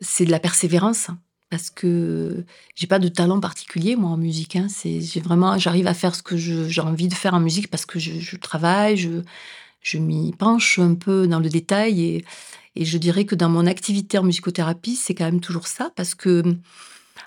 c'est 0.00 0.24
de 0.24 0.30
la 0.30 0.40
persévérance 0.40 1.08
parce 1.48 1.70
que 1.70 2.44
j'ai 2.74 2.86
pas 2.86 2.98
de 2.98 3.08
talent 3.08 3.40
particulier 3.40 3.96
moi 3.96 4.10
en 4.10 4.16
musique. 4.16 4.56
Hein, 4.56 4.66
c'est 4.68 5.00
j'ai 5.00 5.20
vraiment 5.20 5.58
j'arrive 5.58 5.86
à 5.86 5.94
faire 5.94 6.14
ce 6.14 6.22
que 6.22 6.36
j'ai 6.36 6.80
envie 6.80 7.08
de 7.08 7.14
faire 7.14 7.34
en 7.34 7.40
musique 7.40 7.68
parce 7.70 7.86
que 7.86 7.98
je, 7.98 8.20
je 8.20 8.36
travaille, 8.36 8.96
je 8.96 9.22
je 9.80 9.98
m'y 9.98 10.32
penche 10.32 10.78
un 10.78 10.94
peu 10.94 11.26
dans 11.28 11.40
le 11.40 11.48
détail 11.48 12.02
et 12.02 12.24
et 12.76 12.84
je 12.84 12.98
dirais 12.98 13.24
que 13.24 13.34
dans 13.34 13.48
mon 13.48 13.66
activité 13.66 14.18
en 14.18 14.22
musicothérapie, 14.22 14.96
c'est 14.96 15.14
quand 15.14 15.24
même 15.24 15.40
toujours 15.40 15.66
ça, 15.66 15.90
parce 15.96 16.14
que 16.14 16.42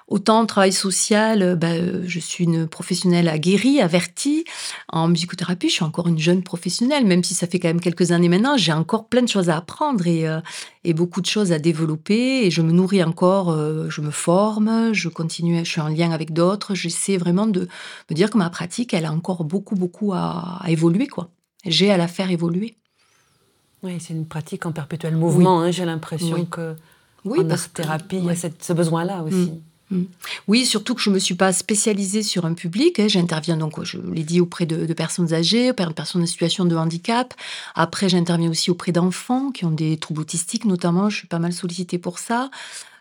autant 0.10 0.40
en 0.40 0.46
travail 0.46 0.74
social, 0.74 1.56
ben, 1.56 2.04
je 2.06 2.20
suis 2.20 2.44
une 2.44 2.68
professionnelle 2.68 3.30
aguerrie, 3.30 3.80
avertie. 3.80 4.44
En 4.92 5.08
musicothérapie, 5.08 5.70
je 5.70 5.76
suis 5.76 5.84
encore 5.86 6.08
une 6.08 6.20
jeune 6.20 6.44
professionnelle, 6.44 7.06
même 7.06 7.24
si 7.24 7.34
ça 7.36 7.48
fait 7.48 7.60
quand 7.60 7.70
même 7.70 7.80
quelques 7.80 8.12
années 8.12 8.28
maintenant, 8.28 8.58
j'ai 8.58 8.74
encore 8.74 9.08
plein 9.08 9.22
de 9.22 9.28
choses 9.28 9.50
à 9.50 9.58
apprendre 9.58 10.06
et, 10.08 10.28
euh, 10.28 10.42
et 10.84 10.94
beaucoup 10.94 11.22
de 11.22 11.28
choses 11.28 11.52
à 11.52 11.60
développer. 11.60 12.46
Et 12.46 12.52
je 12.52 12.62
me 12.62 12.72
nourris 12.72 13.04
encore, 13.04 13.52
euh, 13.52 13.88
je 13.90 14.02
me 14.02 14.12
forme, 14.12 14.94
je 14.94 15.10
continue, 15.10 15.60
je 15.64 15.70
suis 15.70 15.82
en 15.82 15.88
lien 15.88 16.12
avec 16.12 16.34
d'autres. 16.34 16.74
J'essaie 16.74 17.18
vraiment 17.18 17.48
de 17.48 17.68
me 18.10 18.16
dire 18.16 18.30
que 18.32 18.38
ma 18.38 18.50
pratique, 18.50 18.94
elle 18.94 19.06
a 19.06 19.14
encore 19.14 19.44
beaucoup, 19.44 19.76
beaucoup 19.76 20.14
à, 20.14 20.58
à 20.62 20.72
évoluer. 20.72 21.08
quoi. 21.08 21.30
J'ai 21.66 21.92
à 21.92 21.98
la 21.98 22.08
faire 22.08 22.32
évoluer. 22.32 22.76
Oui, 23.84 23.98
c'est 24.00 24.14
une 24.14 24.26
pratique 24.26 24.66
en 24.66 24.72
perpétuel 24.72 25.16
mouvement. 25.16 25.62
Hein, 25.62 25.72
j'ai 25.72 25.86
l'impression 25.86 26.46
que 26.46 26.76
oui, 27.26 27.40
en 27.42 27.50
art-thérapie, 27.50 28.18
il 28.18 28.26
y 28.26 28.30
a 28.30 28.36
ce 28.36 28.74
besoin-là 28.74 29.24
aussi. 29.24 29.36
Mm. 29.36 29.62
Oui, 30.48 30.66
surtout 30.66 30.94
que 30.94 31.02
je 31.02 31.10
ne 31.10 31.16
me 31.16 31.20
suis 31.20 31.36
pas 31.36 31.52
spécialisée 31.52 32.22
sur 32.24 32.46
un 32.46 32.54
public. 32.54 33.00
Hein. 33.00 33.08
J'interviens 33.08 33.58
donc, 33.58 33.84
je 33.84 33.98
l'ai 33.98 34.24
dit, 34.24 34.40
auprès 34.40 34.66
de, 34.66 34.92
personnes 34.94 35.34
âgées, 35.34 35.72
de 35.74 35.94
personnes 35.94 36.22
en 36.22 36.28
situation 36.28 36.66
de 36.66 36.76
handicap. 36.76 37.34
Après, 37.76 38.10
j'interviens 38.10 38.50
aussi 38.50 38.70
auprès 38.72 38.92
d'enfants 38.92 39.52
qui 39.52 39.66
ont 39.66 39.72
des 39.72 39.98
troubles 39.98 40.22
autistiques, 40.22 40.66
notamment. 40.66 41.10
Je 41.10 41.18
suis 41.18 41.28
pas 41.28 41.40
mal 41.40 41.54
sollicitée 41.54 41.98
pour 41.98 42.20
ça. 42.20 42.52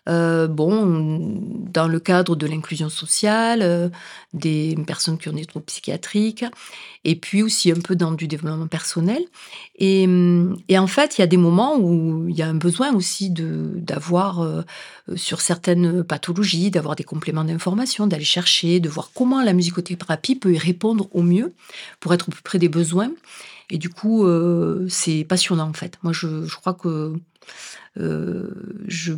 Euh, 0.08 0.46
bon, 0.48 1.38
dans 1.70 1.86
le 1.86 2.00
cadre 2.00 2.34
de 2.34 2.46
l'inclusion 2.46 2.88
sociale, 2.88 3.60
euh, 3.62 3.90
des 4.32 4.74
personnes 4.86 5.18
qui 5.18 5.28
ont 5.28 5.34
des 5.34 5.44
troubles 5.44 5.66
psychiatriques, 5.66 6.44
et 7.04 7.14
puis 7.14 7.42
aussi 7.42 7.70
un 7.70 7.80
peu 7.80 7.94
dans 7.94 8.12
du 8.12 8.26
développement 8.26 8.66
personnel. 8.68 9.22
Et, 9.78 10.06
en 10.06 10.86
fait, 10.86 11.18
il 11.18 11.20
y 11.20 11.24
a 11.24 11.26
des 11.26 11.36
moments 11.36 11.76
où 11.76 12.26
il 12.28 12.36
y 12.36 12.42
a 12.42 12.48
un 12.48 12.54
besoin 12.54 12.94
aussi 12.94 13.30
d'avoir, 13.30 14.40
euh, 14.40 14.62
sur 15.14 15.40
certaines 15.40 16.02
pathologies, 16.02 16.70
d'avoir 16.70 16.96
des 16.96 17.04
compléments 17.04 17.44
d'information, 17.44 18.06
d'aller 18.06 18.24
chercher, 18.24 18.80
de 18.80 18.88
voir 18.88 19.10
comment 19.14 19.42
la 19.42 19.52
musicothérapie 19.52 20.36
peut 20.36 20.54
y 20.54 20.58
répondre 20.58 21.08
au 21.12 21.22
mieux 21.22 21.52
pour 22.00 22.14
être 22.14 22.28
au 22.28 22.32
plus 22.32 22.42
près 22.42 22.58
des 22.58 22.68
besoins. 22.68 23.10
Et 23.70 23.78
du 23.78 23.90
coup, 23.90 24.26
c'est 24.88 25.24
passionnant 25.24 25.68
en 25.68 25.72
fait. 25.72 25.98
Moi, 26.02 26.12
je, 26.12 26.54
crois 26.56 26.74
que 26.74 27.14
euh, 28.00 28.50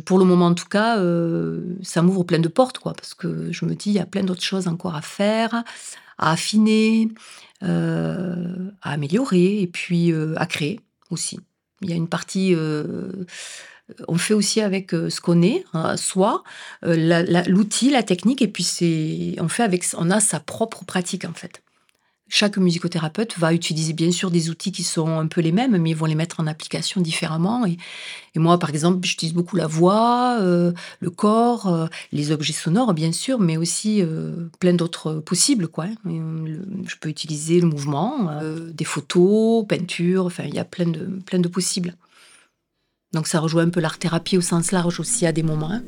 pour 0.05 0.17
le 0.17 0.25
moment 0.25 0.47
en 0.47 0.53
tout 0.53 0.67
cas, 0.67 0.97
euh, 0.97 1.75
ça 1.83 2.01
m'ouvre 2.01 2.23
plein 2.23 2.39
de 2.39 2.47
portes, 2.47 2.79
quoi, 2.79 2.93
parce 2.93 3.13
que 3.13 3.51
je 3.51 3.65
me 3.65 3.75
dis, 3.75 3.89
il 3.89 3.95
y 3.95 3.99
a 3.99 4.05
plein 4.05 4.23
d'autres 4.23 4.43
choses 4.43 4.67
encore 4.67 4.95
à 4.95 5.01
faire, 5.01 5.63
à 6.17 6.31
affiner, 6.31 7.09
euh, 7.63 8.71
à 8.81 8.91
améliorer, 8.91 9.61
et 9.61 9.67
puis 9.67 10.13
à 10.35 10.45
créer 10.45 10.79
aussi. 11.09 11.39
Il 11.81 11.89
y 11.89 11.93
a 11.93 11.95
une 11.95 12.07
partie 12.07 12.55
on 14.07 14.17
fait 14.17 14.33
aussi 14.33 14.61
avec 14.61 14.91
ce 14.91 15.19
qu'on 15.19 15.41
est, 15.41 15.65
hein, 15.73 15.97
soi, 15.97 16.43
l'outil, 16.81 17.89
la, 17.89 18.03
technique, 18.03 18.41
et 18.41 18.47
puis 18.47 18.63
c'est, 18.63 19.35
on 19.39 19.49
fait 19.49 19.63
avec, 19.63 19.83
on 19.97 20.09
a 20.09 20.21
sa 20.21 20.39
propre 20.39 20.85
pratique 20.85 21.25
en 21.25 21.33
fait. 21.33 21.61
Chaque 22.33 22.55
musicothérapeute 22.55 23.37
va 23.37 23.53
utiliser 23.53 23.91
bien 23.91 24.09
sûr 24.09 24.31
des 24.31 24.49
outils 24.49 24.71
qui 24.71 24.83
sont 24.83 25.19
un 25.19 25.27
peu 25.27 25.41
les 25.41 25.51
mêmes, 25.51 25.77
mais 25.77 25.89
ils 25.89 25.97
vont 25.97 26.05
les 26.05 26.15
mettre 26.15 26.39
en 26.39 26.47
application 26.47 27.01
différemment. 27.01 27.65
Et, 27.65 27.77
moi, 28.35 28.57
par 28.57 28.69
exemple, 28.69 29.05
j'utilise 29.05 29.33
beaucoup 29.33 29.57
la 29.57 29.67
voix, 29.67 30.37
euh, 30.39 30.71
le 31.01 31.09
corps, 31.09 31.67
euh, 31.67 31.87
les 32.13 32.31
objets 32.31 32.53
sonores, 32.53 32.93
bien 32.93 33.11
sûr, 33.11 33.37
mais 33.41 33.57
aussi 33.57 34.01
euh, 34.01 34.47
plein 34.61 34.73
d'autres 34.73 35.15
possibles. 35.15 35.67
Quoi. 35.67 35.87
je 36.05 36.95
peux 37.01 37.09
utiliser 37.09 37.59
le 37.59 37.67
mouvement, 37.67 38.29
des 38.73 38.85
photos, 38.85 39.67
peinture, 39.67 40.25
enfin, 40.25 40.45
il 40.47 40.55
y 40.55 40.59
a 40.59 40.63
plein 40.63 40.87
de, 40.87 41.19
plein 41.25 41.39
de 41.39 41.49
possibles. 41.49 41.95
Donc 43.11 43.27
ça 43.27 43.41
rejoint 43.41 43.63
un 43.63 43.69
peu 43.69 43.81
l'art-thérapie 43.81 44.37
au 44.37 44.41
sens 44.41 44.71
large 44.71 45.01
aussi 45.01 45.25
à 45.25 45.33
des 45.33 45.43
moments. 45.43 45.71
Hein. 45.71 45.83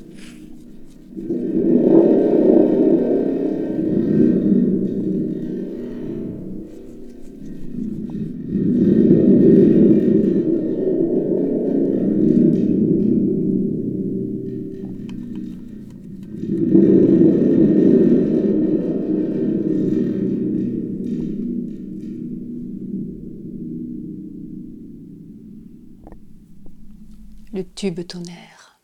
Tube 27.84 28.08
tonnerre. 28.08 28.78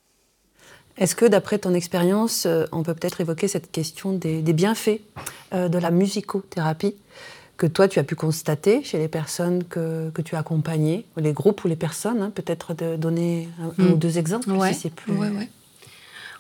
Est-ce 0.97 1.15
que, 1.15 1.25
d'après 1.25 1.57
ton 1.57 1.73
expérience, 1.73 2.45
euh, 2.45 2.65
on 2.73 2.83
peut 2.83 2.93
peut-être 2.93 3.21
évoquer 3.21 3.47
cette 3.47 3.71
question 3.71 4.11
des, 4.11 4.41
bienfaits 4.41 4.99
euh, 5.53 5.69
de 5.69 5.77
la 5.77 5.89
musicothérapie 5.89 6.95
que 7.55 7.65
toi, 7.65 7.87
tu 7.87 7.99
as 7.99 8.03
pu 8.03 8.15
constater 8.15 8.83
chez 8.83 8.97
les 8.97 9.07
personnes 9.07 9.63
que, 9.63 10.11
tu 10.25 10.35
as 10.35 10.39
accompagnées, 10.39 11.05
les 11.15 11.31
groupes 11.31 11.63
ou 11.63 11.69
les 11.69 11.77
personnes 11.77 12.21
hein, 12.21 12.31
Peut-être 12.35 12.73
de 12.73 12.97
donner 12.97 13.47
un, 13.61 13.81
hmm. 13.81 13.91
ou 13.93 13.95
deux 13.95 14.17
exemples, 14.17 14.49
si 14.67 14.73
c'est 14.73 14.93
plus... 14.93 15.13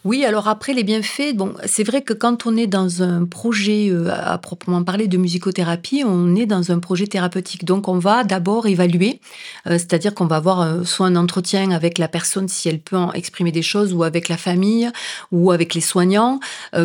Oui, 0.05 0.23
alors 0.23 0.47
après 0.47 0.73
les 0.73 0.85
bienfaits, 0.85 1.35
bon, 1.35 1.53
c'est 1.65 1.83
vrai 1.83 2.01
que 2.01 2.13
quand 2.13 2.45
on 2.45 2.55
est 2.55 2.67
dans 2.67 3.03
un 3.03 3.25
projet 3.25 3.89
euh, 3.91 4.09
à 4.09 4.37
proprement 4.37 4.81
parler 4.81 5.07
de 5.07 5.17
musicothérapie, 5.17 6.03
on 6.05 6.37
est 6.37 6.45
dans 6.45 6.71
un 6.71 6.79
projet 6.79 7.05
thérapeutique. 7.05 7.65
Donc 7.65 7.89
on 7.89 7.99
va 7.99 8.23
d'abord 8.23 8.65
évaluer, 8.67 9.19
euh, 9.67 9.71
c'est-à-dire 9.71 10.15
qu'on 10.15 10.25
va 10.25 10.37
avoir 10.37 10.61
euh, 10.61 10.83
soit 10.85 11.07
un 11.07 11.17
entretien 11.17 11.71
avec 11.71 11.97
la 11.97 12.07
personne 12.07 12.47
si 12.47 12.69
elle 12.69 12.79
peut 12.79 12.95
en 12.95 13.11
exprimer 13.11 13.51
des 13.51 13.61
choses, 13.61 13.93
ou 13.93 14.03
avec 14.03 14.29
la 14.29 14.37
famille, 14.37 14.89
ou 15.33 15.51
avec 15.51 15.73
les 15.73 15.81
soignants, 15.81 16.39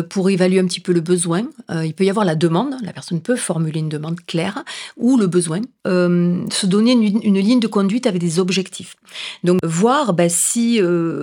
pour 0.09 0.29
évaluer 0.29 0.59
un 0.59 0.65
petit 0.65 0.81
peu 0.81 0.91
le 0.91 0.99
besoin. 0.99 1.43
il 1.83 1.93
peut 1.93 2.03
y 2.03 2.09
avoir 2.09 2.25
la 2.25 2.35
demande, 2.35 2.75
la 2.83 2.91
personne 2.91 3.21
peut 3.21 3.35
formuler 3.35 3.79
une 3.79 3.89
demande 3.89 4.19
claire, 4.25 4.63
ou 4.97 5.17
le 5.17 5.27
besoin, 5.27 5.61
se 5.85 6.65
donner 6.65 6.91
une, 6.91 7.39
ligne 7.39 7.59
de 7.59 7.67
conduite 7.67 8.07
avec 8.07 8.19
des 8.19 8.39
objectifs. 8.39 8.95
Donc 9.43 9.59
voir 9.63 10.13
ben, 10.13 10.29
si 10.29 10.79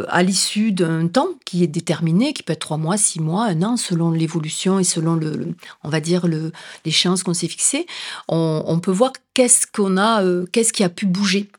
à 0.08 0.22
l'issue 0.22 0.72
d'un 0.72 1.08
temps 1.08 1.28
qui 1.44 1.62
est 1.62 1.68
déterminé, 1.82 2.32
qui 2.32 2.44
peut 2.44 2.52
être 2.52 2.60
trois 2.60 2.76
mois, 2.76 2.96
six 2.96 3.20
mois, 3.20 3.46
un 3.46 3.62
an, 3.62 3.76
selon 3.76 4.12
l'évolution 4.12 4.78
et 4.78 4.84
selon 4.84 5.16
le, 5.16 5.54
on 5.82 5.88
va 5.88 6.00
dire 6.00 6.28
le, 6.28 6.52
l'échéance 6.84 7.24
qu'on 7.24 7.34
s'est 7.34 7.48
fixée, 7.48 7.86
on, 8.28 8.78
peut 8.80 8.92
voir 8.92 9.12
qu'est-ce 9.34 9.66
qu'on 9.66 9.96
a, 9.96 10.22
euh, 10.22 10.46
qu'est-ce 10.52 10.72
qui 10.72 10.84
a 10.84 10.88
pu 10.88 11.06
bouger. 11.06 11.50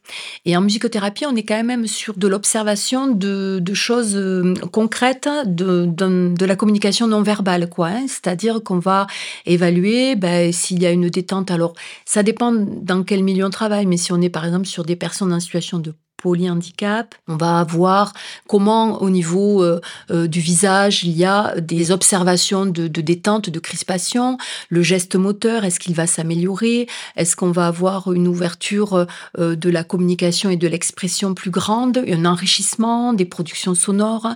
Et 0.45 0.55
en 0.55 0.61
musicothérapie, 0.61 1.25
on 1.25 1.35
est 1.35 1.43
quand 1.43 1.61
même 1.61 1.87
sur 1.87 2.13
de 2.13 2.27
l'observation 2.27 3.07
de, 3.07 3.61
choses 3.73 4.15
euh, 4.15 4.53
concrètes, 4.71 5.27
de, 5.45 5.85
de, 5.85 6.45
la 6.45 6.55
communication 6.55 7.07
non 7.07 7.21
verbale, 7.21 7.69
quoi. 7.69 7.87
Hein. 7.87 8.05
C'est-à-dire 8.07 8.63
qu'on 8.63 8.79
va 8.79 9.07
évaluer 9.45 10.15
ben, 10.15 10.53
s'il 10.53 10.81
y 10.81 10.85
a 10.85 10.91
une 10.91 11.09
détente. 11.09 11.51
Alors, 11.51 11.73
ça 12.05 12.23
dépend 12.23 12.53
dans 12.53 13.03
quel 13.03 13.23
milieu 13.23 13.45
on 13.45 13.49
travaille, 13.49 13.85
mais 13.85 13.97
si 13.97 14.13
on 14.13 14.21
est 14.21 14.29
par 14.29 14.45
exemple 14.45 14.67
sur 14.67 14.85
des 14.85 14.95
personnes 14.95 15.33
en 15.33 15.39
situation 15.41 15.79
de 15.79 15.93
polyhandicap. 16.23 17.15
On 17.27 17.35
va 17.35 17.65
voir 17.65 18.13
comment 18.47 19.01
au 19.01 19.09
niveau 19.09 19.61
euh, 19.61 19.81
euh, 20.09 20.25
du 20.25 20.39
visage, 20.39 21.03
il 21.03 21.11
y 21.11 21.25
a 21.25 21.59
des 21.59 21.91
observations 21.91 22.65
de, 22.65 22.87
détente, 22.87 23.49
de 23.49 23.59
crispation. 23.59 24.37
Le 24.69 24.81
geste 24.81 25.17
moteur, 25.17 25.65
est-ce 25.65 25.81
qu'il 25.81 25.95
va 25.95 26.07
s'améliorer? 26.07 26.87
Est-ce 27.17 27.35
qu'on 27.35 27.51
va 27.51 27.67
avoir 27.67 28.13
une 28.13 28.29
ouverture 28.29 29.05
euh, 29.37 29.55
de 29.57 29.69
la 29.69 29.83
communication 29.83 30.49
et 30.49 30.55
de 30.55 30.67
l'expression 30.69 31.33
plus 31.33 31.51
grande, 31.51 31.97
un 31.97 32.25
enrichissement 32.25 33.11
des 33.11 33.25
productions 33.25 33.75
sonores? 33.75 34.29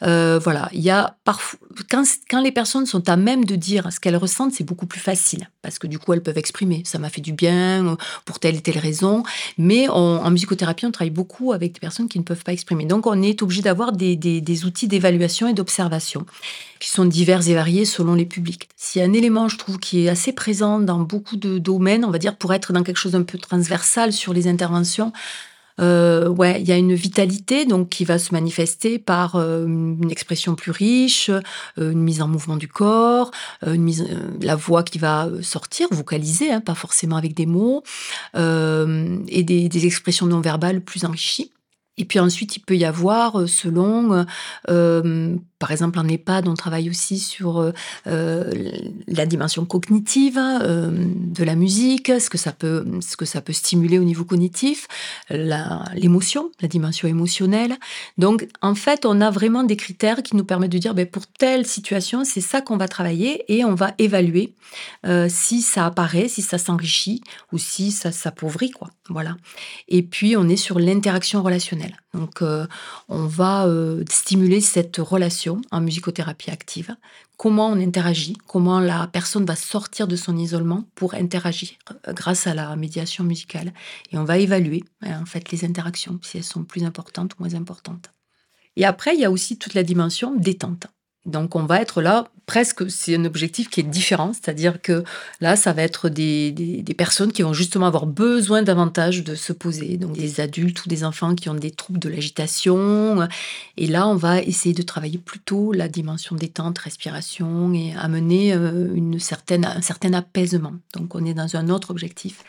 Voilà, 0.00 0.68
il 0.72 0.80
y 0.80 0.90
a 0.90 1.16
parfois 1.24 1.58
quand, 1.90 2.04
quand 2.30 2.42
les 2.42 2.52
personnes 2.52 2.86
sont 2.86 3.08
à 3.08 3.16
même 3.16 3.44
de 3.44 3.56
dire 3.56 3.92
ce 3.92 3.98
qu'elles 3.98 4.16
ressentent, 4.16 4.52
c'est 4.52 4.64
beaucoup 4.64 4.86
plus 4.86 5.00
facile 5.00 5.48
parce 5.62 5.78
que 5.78 5.86
du 5.86 5.98
coup 5.98 6.12
elles 6.12 6.22
peuvent 6.22 6.38
exprimer. 6.38 6.82
Ça 6.84 6.98
m'a 6.98 7.08
fait 7.08 7.20
du 7.20 7.32
bien 7.32 7.96
pour 8.26 8.38
telle 8.38 8.56
et 8.56 8.60
telle 8.60 8.78
raison. 8.78 9.22
Mais 9.56 9.88
en 9.88 10.30
musicothérapie, 10.30 10.86
on 10.86 10.90
travaille 10.90 11.10
beaucoup 11.10 11.31
avec 11.52 11.72
des 11.72 11.80
personnes 11.80 12.08
qui 12.08 12.18
ne 12.18 12.24
peuvent 12.24 12.44
pas 12.44 12.52
exprimer. 12.52 12.84
Donc 12.84 13.06
on 13.06 13.20
est 13.22 13.42
obligé 13.42 13.62
d'avoir 13.62 13.92
des, 13.92 14.64
outils 14.64 14.88
d'évaluation 14.88 15.48
et 15.48 15.54
d'observation 15.54 16.26
qui 16.78 16.90
sont 16.90 17.04
divers 17.04 17.48
et 17.48 17.54
variés 17.54 17.84
selon 17.84 18.14
les 18.14 18.26
publics. 18.26 18.68
S'il 18.76 19.00
y 19.00 19.04
a 19.04 19.08
un 19.08 19.12
élément, 19.12 19.48
je 19.48 19.56
trouve, 19.56 19.78
qui 19.78 20.04
est 20.04 20.08
assez 20.08 20.32
présent 20.32 20.78
dans 20.80 20.98
beaucoup 20.98 21.36
de 21.36 21.58
domaines, 21.58 22.04
on 22.04 22.10
va 22.10 22.18
dire, 22.18 22.36
pour 22.36 22.52
être 22.52 22.72
dans 22.72 22.82
quelque 22.82 22.96
chose 22.96 23.12
d'un 23.12 23.22
peu 23.22 23.38
transversal 23.38 24.12
sur 24.12 24.32
les 24.32 24.46
interventions, 24.48 25.12
euh, 25.80 26.28
ouais, 26.28 26.60
il 26.60 26.68
y 26.68 26.72
a 26.72 26.76
une 26.76 26.94
vitalité 26.94 27.64
donc 27.64 27.88
qui 27.88 28.04
va 28.04 28.18
se 28.18 28.32
manifester 28.32 28.98
par 28.98 29.36
euh, 29.36 29.64
une 29.66 30.10
expression 30.10 30.54
plus 30.54 30.70
riche, 30.70 31.30
euh, 31.30 31.92
une 31.92 32.02
mise 32.02 32.22
en 32.22 32.28
mouvement 32.28 32.56
du 32.56 32.68
corps, 32.68 33.30
une 33.66 33.82
mise, 33.82 34.06
la 34.40 34.56
voix 34.56 34.82
qui 34.82 34.98
va 34.98 35.28
sortir, 35.42 35.88
vocaliser, 35.90 36.50
hein, 36.52 36.60
pas 36.60 36.74
forcément 36.74 37.16
avec 37.16 37.34
des 37.34 37.46
mots, 37.46 37.82
et 38.34 39.42
des, 39.42 39.68
des 39.68 39.86
expressions 39.86 40.26
non 40.26 40.40
verbales 40.40 40.80
plus 40.80 41.04
enrichies. 41.04 41.52
Et 41.98 42.04
puis 42.04 42.18
ensuite, 42.18 42.56
il 42.56 42.60
peut 42.60 42.76
y 42.76 42.84
avoir, 42.84 43.48
selon 43.48 44.24
par 45.62 45.70
exemple, 45.70 46.00
en 46.00 46.08
EHPAD, 46.08 46.48
on 46.48 46.54
travaille 46.54 46.90
aussi 46.90 47.20
sur 47.20 47.60
euh, 47.60 47.70
euh, 48.08 48.50
la 49.06 49.26
dimension 49.26 49.64
cognitive 49.64 50.36
euh, 50.36 50.90
de 50.90 51.44
la 51.44 51.54
musique, 51.54 52.08
ce 52.08 52.28
que 52.28 52.36
ça 52.36 52.50
peut, 52.50 52.84
ce 53.00 53.16
que 53.16 53.24
ça 53.24 53.40
peut 53.40 53.52
stimuler 53.52 54.00
au 54.00 54.02
niveau 54.02 54.24
cognitif, 54.24 54.88
l'émotion, 55.30 56.50
la, 56.60 56.66
dimension 56.66 57.06
émotionnelle. 57.06 57.76
Donc, 58.18 58.48
en 58.60 58.74
fait, 58.74 59.06
on 59.06 59.20
a 59.20 59.30
vraiment 59.30 59.62
des 59.62 59.76
critères 59.76 60.24
qui 60.24 60.34
nous 60.34 60.44
permettent 60.44 60.72
de 60.72 60.78
dire, 60.78 60.94
ben, 60.94 61.06
pour 61.06 61.28
telle 61.28 61.64
situation, 61.64 62.24
c'est 62.24 62.40
ça 62.40 62.60
qu'on 62.60 62.76
va 62.76 62.88
travailler 62.88 63.44
et 63.46 63.64
on 63.64 63.76
va 63.76 63.94
évaluer 63.98 64.54
si 65.28 65.62
ça 65.62 65.86
apparaît, 65.86 66.26
si 66.26 66.42
ça 66.42 66.58
s'enrichit 66.58 67.22
ou 67.52 67.58
si 67.58 67.92
ça 67.92 68.10
s'appauvrit, 68.10 68.72
quoi. 68.72 68.90
Voilà. 69.08 69.36
Et 69.88 70.02
puis, 70.02 70.36
on 70.36 70.48
est 70.48 70.56
sur 70.56 70.78
l'interaction 70.78 71.42
relationnelle. 71.42 71.96
Donc, 72.14 72.42
on 73.08 73.26
va 73.26 73.66
stimuler 74.08 74.60
cette 74.60 74.98
relation 74.98 75.60
en 75.70 75.80
musicothérapie 75.80 76.50
active, 76.50 76.94
comment 77.42 77.70
on 77.70 77.80
interagit, 77.80 78.36
comment 78.46 78.78
la 78.78 79.08
personne 79.08 79.44
va 79.44 79.56
sortir 79.56 80.06
de 80.06 80.14
son 80.14 80.36
isolement 80.36 80.84
pour 80.94 81.14
interagir 81.14 81.70
euh, 82.06 82.12
grâce 82.12 82.46
à 82.46 82.54
la 82.54 82.76
médiation 82.76 83.24
musicale. 83.24 83.72
Et 84.12 84.18
on 84.18 84.22
va 84.22 84.38
évaluer 84.38 84.84
euh, 85.04 85.08
en 85.20 85.26
fait 85.26 85.50
les 85.50 85.64
interactions, 85.64 86.20
si 86.22 86.36
elles 86.36 86.44
sont 86.44 86.62
plus 86.62 86.84
importantes 86.84 87.32
ou 87.34 87.42
moins 87.42 87.54
importantes. 87.54 88.12
Et 88.76 88.84
après, 88.84 89.14
il 89.14 89.20
y 89.20 89.24
a 89.24 89.30
aussi 89.32 89.58
toute 89.58 89.74
la 89.74 89.82
dimension 89.82 90.36
détente. 90.36 90.86
Donc 91.24 91.54
on 91.54 91.64
va 91.64 91.80
être 91.80 92.02
là, 92.02 92.24
presque, 92.46 92.90
c'est 92.90 93.14
un 93.14 93.24
objectif 93.24 93.70
qui 93.70 93.78
est 93.78 93.84
différent, 93.84 94.32
c'est-à-dire 94.32 94.82
que 94.82 95.04
là, 95.40 95.54
ça 95.54 95.72
va 95.72 95.82
être 95.82 96.08
des, 96.08 96.84
personnes 96.98 97.30
qui 97.30 97.42
vont 97.42 97.52
justement 97.52 97.86
avoir 97.86 98.06
besoin 98.06 98.62
davantage 98.62 99.22
de 99.22 99.36
se 99.36 99.52
poser, 99.52 99.98
donc 99.98 100.14
des 100.14 100.40
adultes 100.40 100.84
ou 100.84 100.88
des 100.88 101.04
enfants 101.04 101.36
qui 101.36 101.48
ont 101.48 101.54
des 101.54 101.70
troubles 101.70 102.00
de 102.00 102.08
l'agitation. 102.08 103.28
Et 103.76 103.86
là, 103.86 104.08
on 104.08 104.16
va 104.16 104.42
essayer 104.42 104.74
de 104.74 104.82
travailler 104.82 105.18
plutôt 105.18 105.72
la 105.72 105.88
dimension 105.88 106.34
détente, 106.34 106.78
respiration 106.78 107.72
et 107.72 107.94
amener 107.96 108.52
euh, 108.52 108.92
une 108.92 109.20
certaine, 109.20 109.64
un 109.64 109.80
certain 109.80 110.12
apaisement. 110.14 110.74
Donc 110.94 111.14
on 111.14 111.24
est 111.24 111.34
dans 111.34 111.54
un 111.56 111.68
autre 111.68 111.90
objectif. 111.90 112.42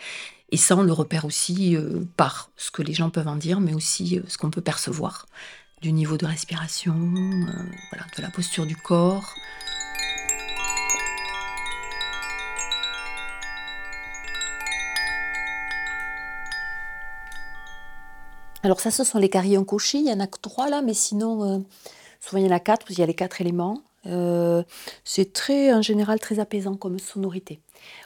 Et 0.50 0.58
ça, 0.58 0.76
on 0.76 0.84
le 0.84 0.94
repère 0.94 1.26
aussi 1.26 1.76
euh, 1.76 2.02
par 2.18 2.52
ce 2.58 2.72
que 2.72 2.82
les 2.82 2.94
gens 2.94 3.10
peuvent 3.10 3.28
en 3.28 3.36
dire, 3.36 3.60
mais 3.60 3.74
aussi 3.74 4.18
euh, 4.18 4.24
ce 4.28 4.38
qu'on 4.38 4.52
peut 4.52 4.62
percevoir 4.62 5.26
du 5.84 5.92
niveau 5.92 6.16
de 6.16 6.26
respiration, 6.26 6.96
euh, 6.96 7.98
de 8.16 8.22
la 8.22 8.30
posture 8.30 8.66
du 8.66 8.78
corps. 8.78 9.36
Alors 18.64 18.80
ça, 18.80 18.92
ce 18.92 19.04
sont 19.04 19.20
les 19.20 19.30
carillons 19.30 19.66
cochés. 19.66 19.98
Il 19.98 20.08
y 20.08 20.14
en 20.14 20.22
a 20.22 20.28
que 20.28 20.40
trois 20.40 20.70
là, 20.70 20.82
mais 20.82 20.94
sinon, 20.94 21.44
euh, 21.44 21.60
souvent 22.22 22.42
il 22.42 22.46
y 22.46 22.50
en 22.50 22.56
a 22.56 22.62
quatre, 22.62 22.86
parce 22.86 22.96
qu'il 22.96 23.00
y 23.00 23.04
a 23.04 23.08
les 23.08 23.14
quatre 23.14 23.42
éléments. 23.42 23.82
Euh, 24.06 24.64
c'est 25.04 25.34
très, 25.34 25.74
en 25.74 25.82
général, 25.82 26.20
très 26.20 26.40
apaisant 26.40 26.76
comme 26.76 27.00
sonorité. 27.00 27.60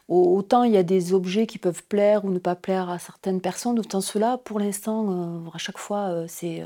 Autant 0.08 0.64
il 0.64 0.74
y 0.74 0.78
a 0.78 0.84
des 0.84 1.14
objets 1.14 1.46
qui 1.46 1.58
peuvent 1.58 1.84
plaire 1.84 2.26
ou 2.26 2.32
ne 2.32 2.40
pas 2.40 2.56
plaire 2.56 2.90
à 2.90 2.98
certaines 2.98 3.42
personnes, 3.42 3.78
autant 3.78 4.02
cela, 4.02 4.40
pour 4.44 4.60
l'instant, 4.60 5.44
à 5.54 5.58
chaque 5.60 5.78
fois, 5.78 6.26
c'est 6.28 6.64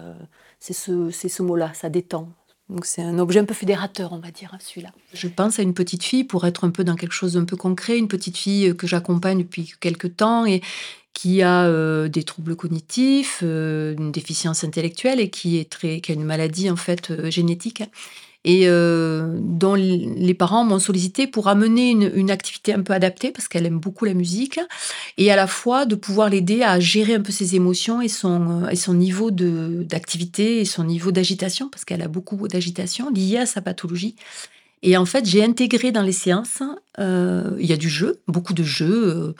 c'est 0.61 0.73
ce, 0.73 1.41
mot-là, 1.41 1.73
ça 1.73 1.89
détend. 1.89 2.29
Donc 2.69 2.85
c'est 2.85 3.01
un 3.01 3.19
objet 3.19 3.39
un 3.39 3.45
peu 3.45 3.53
fédérateur, 3.53 4.13
on 4.13 4.19
va 4.19 4.31
dire, 4.31 4.55
celui-là. 4.59 4.91
Je 5.13 5.27
pense 5.27 5.59
à 5.59 5.63
une 5.63 5.73
petite 5.73 6.03
fille 6.03 6.23
pour 6.23 6.45
être 6.45 6.63
un 6.63 6.69
peu 6.69 6.85
dans 6.85 6.95
quelque 6.95 7.13
chose 7.13 7.33
d'un 7.33 7.43
peu 7.43 7.57
concret, 7.57 7.97
une 7.97 8.07
petite 8.07 8.37
fille 8.37 8.75
que 8.77 8.87
j'accompagne 8.87 9.39
depuis 9.39 9.73
quelques 9.81 10.15
temps 10.15 10.45
et 10.45 10.61
qui 11.13 11.41
a 11.41 11.65
euh, 11.65 12.07
des 12.07 12.23
troubles 12.23 12.55
cognitifs, 12.55 13.41
euh, 13.43 13.95
une 13.97 14.11
déficience 14.11 14.63
intellectuelle 14.63 15.19
et 15.19 15.29
qui 15.29 15.57
est 15.57 15.69
très, 15.69 16.01
a 16.07 16.13
une 16.13 16.23
maladie 16.23 16.69
en 16.69 16.77
fait 16.77 17.11
euh, 17.11 17.29
génétique 17.29 17.83
et 18.43 18.63
euh, 18.65 19.37
dont 19.39 19.75
les 19.75 20.33
parents 20.33 20.63
m'ont 20.63 20.79
sollicité 20.79 21.27
pour 21.27 21.47
amener 21.47 21.91
une, 21.91 22.31
activité 22.31 22.73
un 22.73 22.81
peu 22.81 22.93
adaptée 22.93 23.31
parce 23.31 23.47
qu'elle 23.47 23.65
aime 23.65 23.79
beaucoup 23.79 24.05
la 24.05 24.13
musique 24.13 24.59
et 25.17 25.31
à 25.31 25.35
la 25.35 25.47
fois 25.47 25.85
de 25.85 25.95
pouvoir 25.95 26.29
l'aider 26.29 26.63
à 26.63 26.79
gérer 26.79 27.15
un 27.15 27.21
peu 27.21 27.31
ses 27.31 27.55
émotions 27.55 28.01
et 28.01 28.07
son, 28.07 28.67
et 28.67 28.75
son 28.75 28.93
niveau 28.93 29.29
d'activité 29.31 30.59
et 30.59 30.65
son 30.65 30.83
niveau 30.83 31.11
d'agitation 31.11 31.69
parce 31.69 31.85
qu'elle 31.85 32.01
a 32.01 32.07
beaucoup 32.07 32.47
d'agitation 32.47 33.11
liée 33.11 33.37
à 33.37 33.45
sa 33.45 33.61
pathologie. 33.61 34.15
Et 34.83 34.97
en 34.97 35.05
fait, 35.05 35.25
j'ai 35.25 35.43
intégré 35.43 35.91
dans 35.91 36.01
les 36.01 36.11
séances, 36.11 36.63
euh, 36.97 37.55
il 37.59 37.67
y 37.67 37.73
a 37.73 37.77
du 37.77 37.89
jeu, 37.89 38.21
beaucoup 38.27 38.55
de 38.55 38.63
jeux, 38.63 39.35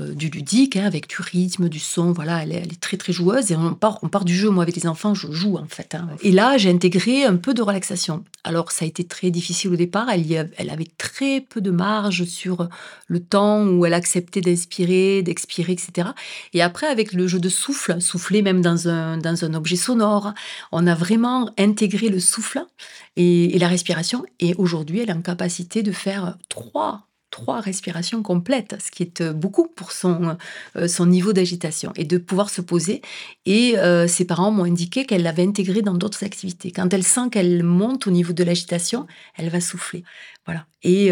du 0.00 0.28
ludique, 0.28 0.76
hein, 0.76 0.86
avec 0.86 1.08
du 1.08 1.16
rythme, 1.20 1.68
du 1.68 1.78
son. 1.78 2.12
Voilà, 2.12 2.42
elle 2.42 2.52
est, 2.52 2.80
très 2.80 2.96
très 2.96 3.12
joueuse 3.12 3.52
et 3.52 3.56
on 3.56 3.74
part, 3.74 3.98
on 4.02 4.08
part 4.08 4.24
du 4.24 4.34
jeu. 4.34 4.50
Moi, 4.50 4.64
avec 4.64 4.76
les 4.76 4.86
enfants, 4.86 5.14
je 5.14 5.30
joue 5.30 5.56
en 5.56 5.66
fait. 5.66 5.94
Hein. 5.94 6.08
Et 6.22 6.32
là, 6.32 6.58
j'ai 6.58 6.70
intégré 6.70 7.24
un 7.24 7.36
peu 7.36 7.54
de 7.54 7.62
relaxation. 7.62 8.24
Alors, 8.42 8.72
ça 8.72 8.84
a 8.84 8.88
été 8.88 9.04
très 9.04 9.30
difficile 9.30 9.72
au 9.72 9.76
départ. 9.76 10.08
Elle, 10.10 10.70
avait 10.70 10.88
très 10.98 11.40
peu 11.40 11.60
de 11.60 11.70
marge 11.70 12.24
sur 12.24 12.68
le 13.06 13.20
temps 13.20 13.64
où 13.66 13.86
elle 13.86 13.94
acceptait 13.94 14.40
d'inspirer, 14.40 15.22
d'expirer, 15.22 15.72
etc. 15.72 16.08
Et 16.52 16.62
après, 16.62 16.86
avec 16.86 17.12
le 17.12 17.26
jeu 17.26 17.38
de 17.38 17.48
souffle, 17.48 18.00
souffler 18.00 18.42
même 18.42 18.60
dans 18.60 18.88
un, 18.88 19.16
dans 19.16 19.44
un 19.44 19.54
objet 19.54 19.76
sonore, 19.76 20.34
on 20.72 20.86
a 20.86 20.94
vraiment 20.94 21.50
intégré 21.58 22.08
le 22.08 22.20
souffle 22.20 22.64
et, 23.16 23.58
la 23.58 23.68
respiration. 23.68 24.24
Et 24.40 24.54
aujourd'hui, 24.58 25.00
elle 25.00 25.10
est 25.10 25.14
en 25.14 25.22
capacité 25.22 25.82
de 25.82 25.92
faire 25.92 26.36
trois 26.48 27.06
trois 27.34 27.60
respirations 27.60 28.22
complètes, 28.22 28.76
ce 28.80 28.92
qui 28.92 29.02
est 29.02 29.20
euh, 29.20 29.32
beaucoup 29.32 29.66
pour 29.66 29.90
son, 29.90 30.36
euh, 30.76 30.86
son 30.86 31.06
niveau 31.06 31.32
d'agitation, 31.32 31.92
et 31.96 32.04
de 32.04 32.16
pouvoir 32.16 32.48
se 32.48 32.60
poser. 32.60 33.02
Et 33.44 33.76
euh, 33.76 34.06
ses 34.06 34.24
parents 34.24 34.52
m'ont 34.52 34.62
indiqué 34.62 35.04
qu'elle 35.04 35.24
l'avait 35.24 35.42
intégré 35.42 35.82
dans 35.82 35.94
d'autres 35.94 36.22
activités. 36.22 36.70
Quand 36.70 36.94
elle 36.94 37.02
sent 37.02 37.30
qu'elle 37.32 37.64
monte 37.64 38.06
au 38.06 38.12
niveau 38.12 38.32
de 38.32 38.44
l'agitation, 38.44 39.08
elle 39.36 39.48
va 39.48 39.60
souffler. 39.60 40.04
Voilà. 40.46 40.66
Et, 40.84 41.10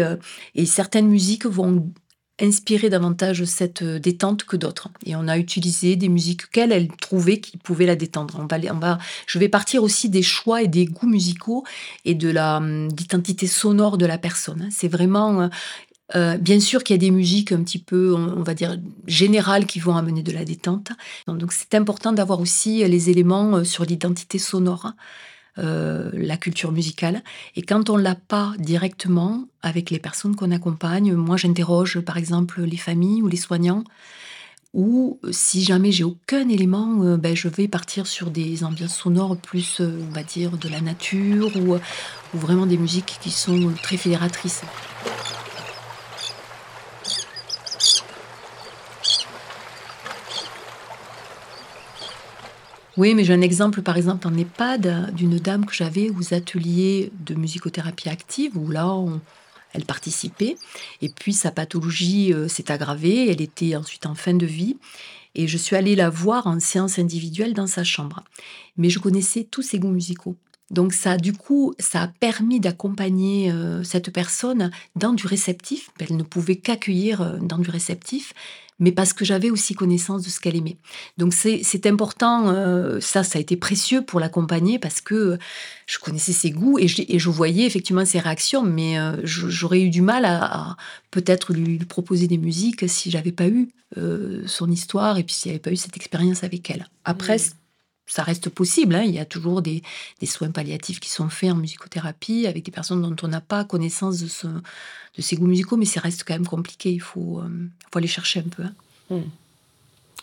et 0.53 0.65
certaines 0.67 1.07
musiques 1.07 1.47
vont 1.47 1.91
inspirer 2.39 2.89
davantage 2.89 3.43
cette 3.45 3.83
détente 3.83 4.43
que 4.43 4.55
d'autres. 4.55 4.89
Et 5.05 5.15
on 5.15 5.27
a 5.27 5.37
utilisé 5.39 5.95
des 5.95 6.09
musiques 6.09 6.49
qu'elle, 6.51 6.71
elle 6.71 6.87
trouvait 6.87 7.39
qui 7.39 7.57
pouvaient 7.57 7.87
la 7.87 7.95
détendre. 7.95 8.37
On 8.39 8.45
va, 8.45 8.57
on 8.71 8.79
va, 8.79 8.99
je 9.25 9.39
vais 9.39 9.49
partir 9.49 9.83
aussi 9.83 10.09
des 10.09 10.21
choix 10.21 10.61
et 10.61 10.67
des 10.67 10.85
goûts 10.85 11.07
musicaux 11.07 11.63
et 12.05 12.13
de 12.13 12.29
la 12.29 12.57
hum, 12.57 12.89
sonore 13.47 13.97
de 13.97 14.05
la 14.05 14.19
personne. 14.19 14.67
C'est 14.71 14.87
vraiment 14.87 15.49
euh, 16.15 16.33
euh, 16.33 16.37
bien 16.37 16.59
sûr 16.59 16.83
qu'il 16.83 16.95
y 16.95 16.99
a 16.99 16.99
des 16.99 17.11
musiques 17.11 17.51
un 17.51 17.63
petit 17.63 17.79
peu, 17.79 18.13
on, 18.13 18.43
va 18.43 18.53
dire, 18.53 18.77
générales 19.07 19.65
qui 19.65 19.79
vont 19.79 19.95
amener 19.95 20.21
de 20.21 20.31
la 20.31 20.45
détente. 20.45 20.91
Donc 21.27 21.53
c'est 21.53 21.75
important 21.75 22.11
d'avoir 22.11 22.39
aussi 22.39 22.85
les 22.87 23.09
éléments 23.09 23.63
sur 23.63 23.85
l'identité 23.85 24.37
sonore. 24.37 24.93
Euh, 25.59 26.09
la 26.13 26.35
culture 26.35 26.71
musicale. 26.71 27.21
Et 27.55 27.61
quand 27.61 27.91
on 27.91 27.95
l'a 27.95 28.15
pas 28.15 28.53
directement 28.57 29.45
avec 29.61 29.91
les 29.91 29.99
personnes 29.99 30.35
qu'on 30.35 30.49
accompagne, 30.49 31.13
moi 31.13 31.37
j'interroge 31.37 31.99
par 31.99 32.17
exemple 32.17 32.63
les 32.63 32.77
familles 32.77 33.21
ou 33.21 33.27
les 33.27 33.37
soignants. 33.37 33.83
Ou 34.73 35.19
si 35.29 35.63
jamais 35.63 35.91
j'ai 35.91 36.03
aucun 36.03 36.49
élément, 36.49 37.03
euh, 37.03 37.17
ben, 37.17 37.35
je 37.35 37.49
vais 37.49 37.67
partir 37.67 38.07
sur 38.07 38.31
des 38.31 38.63
ambiances 38.63 38.95
sonores 38.95 39.37
plus, 39.37 39.79
euh, 39.79 40.03
on 40.09 40.11
va 40.11 40.23
dire, 40.23 40.57
de 40.57 40.67
la 40.69 40.81
nature 40.81 41.55
ou, 41.55 41.75
ou 41.75 42.37
vraiment 42.39 42.65
des 42.65 42.77
musiques 42.77 43.19
qui 43.21 43.29
sont 43.29 43.71
très 43.83 43.97
fédératrices. 43.97 44.63
Oui, 52.95 53.15
mais 53.15 53.23
j'ai 53.23 53.33
un 53.33 53.41
exemple, 53.41 53.81
par 53.81 53.97
exemple, 53.97 54.27
en 54.27 54.37
EHPAD, 54.37 55.15
d'une 55.15 55.39
dame 55.39 55.65
que 55.65 55.73
j'avais 55.73 56.11
aux 56.11 56.33
ateliers 56.33 57.11
de 57.19 57.33
musicothérapie 57.33 58.07
active, 58.07 58.55
où 58.55 58.69
là, 58.69 58.95
elle 59.73 59.85
participait. 59.85 60.57
Et 61.01 61.09
puis, 61.09 61.33
sa 61.33 61.51
pathologie 61.51 62.33
euh, 62.33 62.47
s'est 62.47 62.71
aggravée. 62.71 63.31
Elle 63.31 63.41
était 63.41 63.75
ensuite 63.75 64.05
en 64.05 64.13
fin 64.13 64.35
de 64.35 64.45
vie. 64.45 64.77
Et 65.33 65.47
je 65.47 65.57
suis 65.57 65.75
allée 65.75 65.95
la 65.95 66.11
voir 66.11 66.45
en 66.45 66.59
séance 66.59 66.99
individuelle 66.99 67.55
dans 67.55 67.65
sa 67.65 67.83
chambre. 67.83 68.23
Mais 68.77 68.91
je 68.91 68.99
connaissais 68.99 69.47
tous 69.49 69.63
ses 69.63 69.79
goûts 69.79 69.89
musicaux. 69.89 70.35
Donc 70.69 70.93
ça, 70.93 71.17
du 71.17 71.33
coup, 71.33 71.73
ça 71.79 72.03
a 72.03 72.07
permis 72.07 72.59
d'accompagner 72.59 73.51
euh, 73.51 73.83
cette 73.83 74.11
personne 74.11 74.71
dans 74.95 75.13
du 75.13 75.27
réceptif. 75.27 75.89
Elle 75.99 76.15
ne 76.15 76.23
pouvait 76.23 76.55
qu'accueillir 76.55 77.21
euh, 77.21 77.37
dans 77.39 77.57
du 77.57 77.69
réceptif, 77.69 78.33
mais 78.79 78.91
parce 78.91 79.13
que 79.13 79.25
j'avais 79.25 79.49
aussi 79.49 79.73
connaissance 79.73 80.23
de 80.23 80.29
ce 80.29 80.39
qu'elle 80.39 80.55
aimait. 80.55 80.77
Donc 81.17 81.33
c'est 81.33 81.85
important, 81.85 82.49
euh, 82.49 82.99
ça, 82.99 83.23
ça 83.23 83.37
a 83.37 83.41
été 83.41 83.55
précieux 83.57 84.01
pour 84.01 84.19
l'accompagner 84.19 84.79
parce 84.79 85.01
que 85.01 85.37
je 85.85 85.99
connaissais 85.99 86.33
ses 86.33 86.51
goûts 86.51 86.79
et 86.79 86.87
je, 86.87 87.29
voyais 87.29 87.65
effectivement 87.65 88.05
ses 88.05 88.19
réactions, 88.19 88.63
mais 88.63 88.99
euh, 88.99 89.17
j'aurais 89.23 89.81
eu 89.81 89.89
du 89.89 90.01
mal 90.01 90.25
à, 90.25 90.77
peut-être 91.11 91.53
lui, 91.53 91.77
proposer 91.79 92.27
des 92.27 92.37
musiques 92.37 92.87
si 92.87 93.11
j'avais 93.11 93.31
pas 93.31 93.47
eu 93.47 93.69
euh, 93.97 94.43
son 94.45 94.69
histoire 94.71 95.17
et 95.17 95.23
puis 95.23 95.35
s'il 95.35 95.49
n'y 95.49 95.55
avait 95.55 95.61
pas 95.61 95.71
eu 95.71 95.75
cette 95.75 95.95
expérience 95.95 96.43
avec 96.43 96.69
elle. 96.69 96.87
Après, 97.05 97.37
ça 98.05 98.23
reste 98.23 98.49
possible. 98.49 98.95
Hein. 98.95 99.03
Il 99.03 99.11
y 99.11 99.19
a 99.19 99.25
toujours 99.25 99.61
des, 99.61 99.81
soins 100.25 100.51
palliatifs 100.51 100.99
qui 100.99 101.09
sont 101.09 101.29
faits 101.29 101.51
en 101.51 101.55
musicothérapie 101.55 102.47
avec 102.47 102.63
des 102.63 102.71
personnes 102.71 103.01
dont 103.01 103.15
on 103.23 103.27
n'a 103.27 103.41
pas 103.41 103.63
connaissance 103.63 104.19
de, 104.19 104.27
ce, 104.27 104.47
de 104.47 105.21
ces 105.21 105.35
goûts 105.35 105.47
musicaux, 105.47 105.77
mais 105.77 105.85
ça 105.85 106.01
reste 106.01 106.23
quand 106.25 106.33
même 106.33 106.47
compliqué. 106.47 106.91
Il 106.91 107.01
faut, 107.01 107.39
euh, 107.39 107.69
aller 107.93 108.07
chercher 108.07 108.39
un 108.39 108.49
peu. 108.49 108.63
Hein. 108.63 108.73
Mmh. 109.09 109.21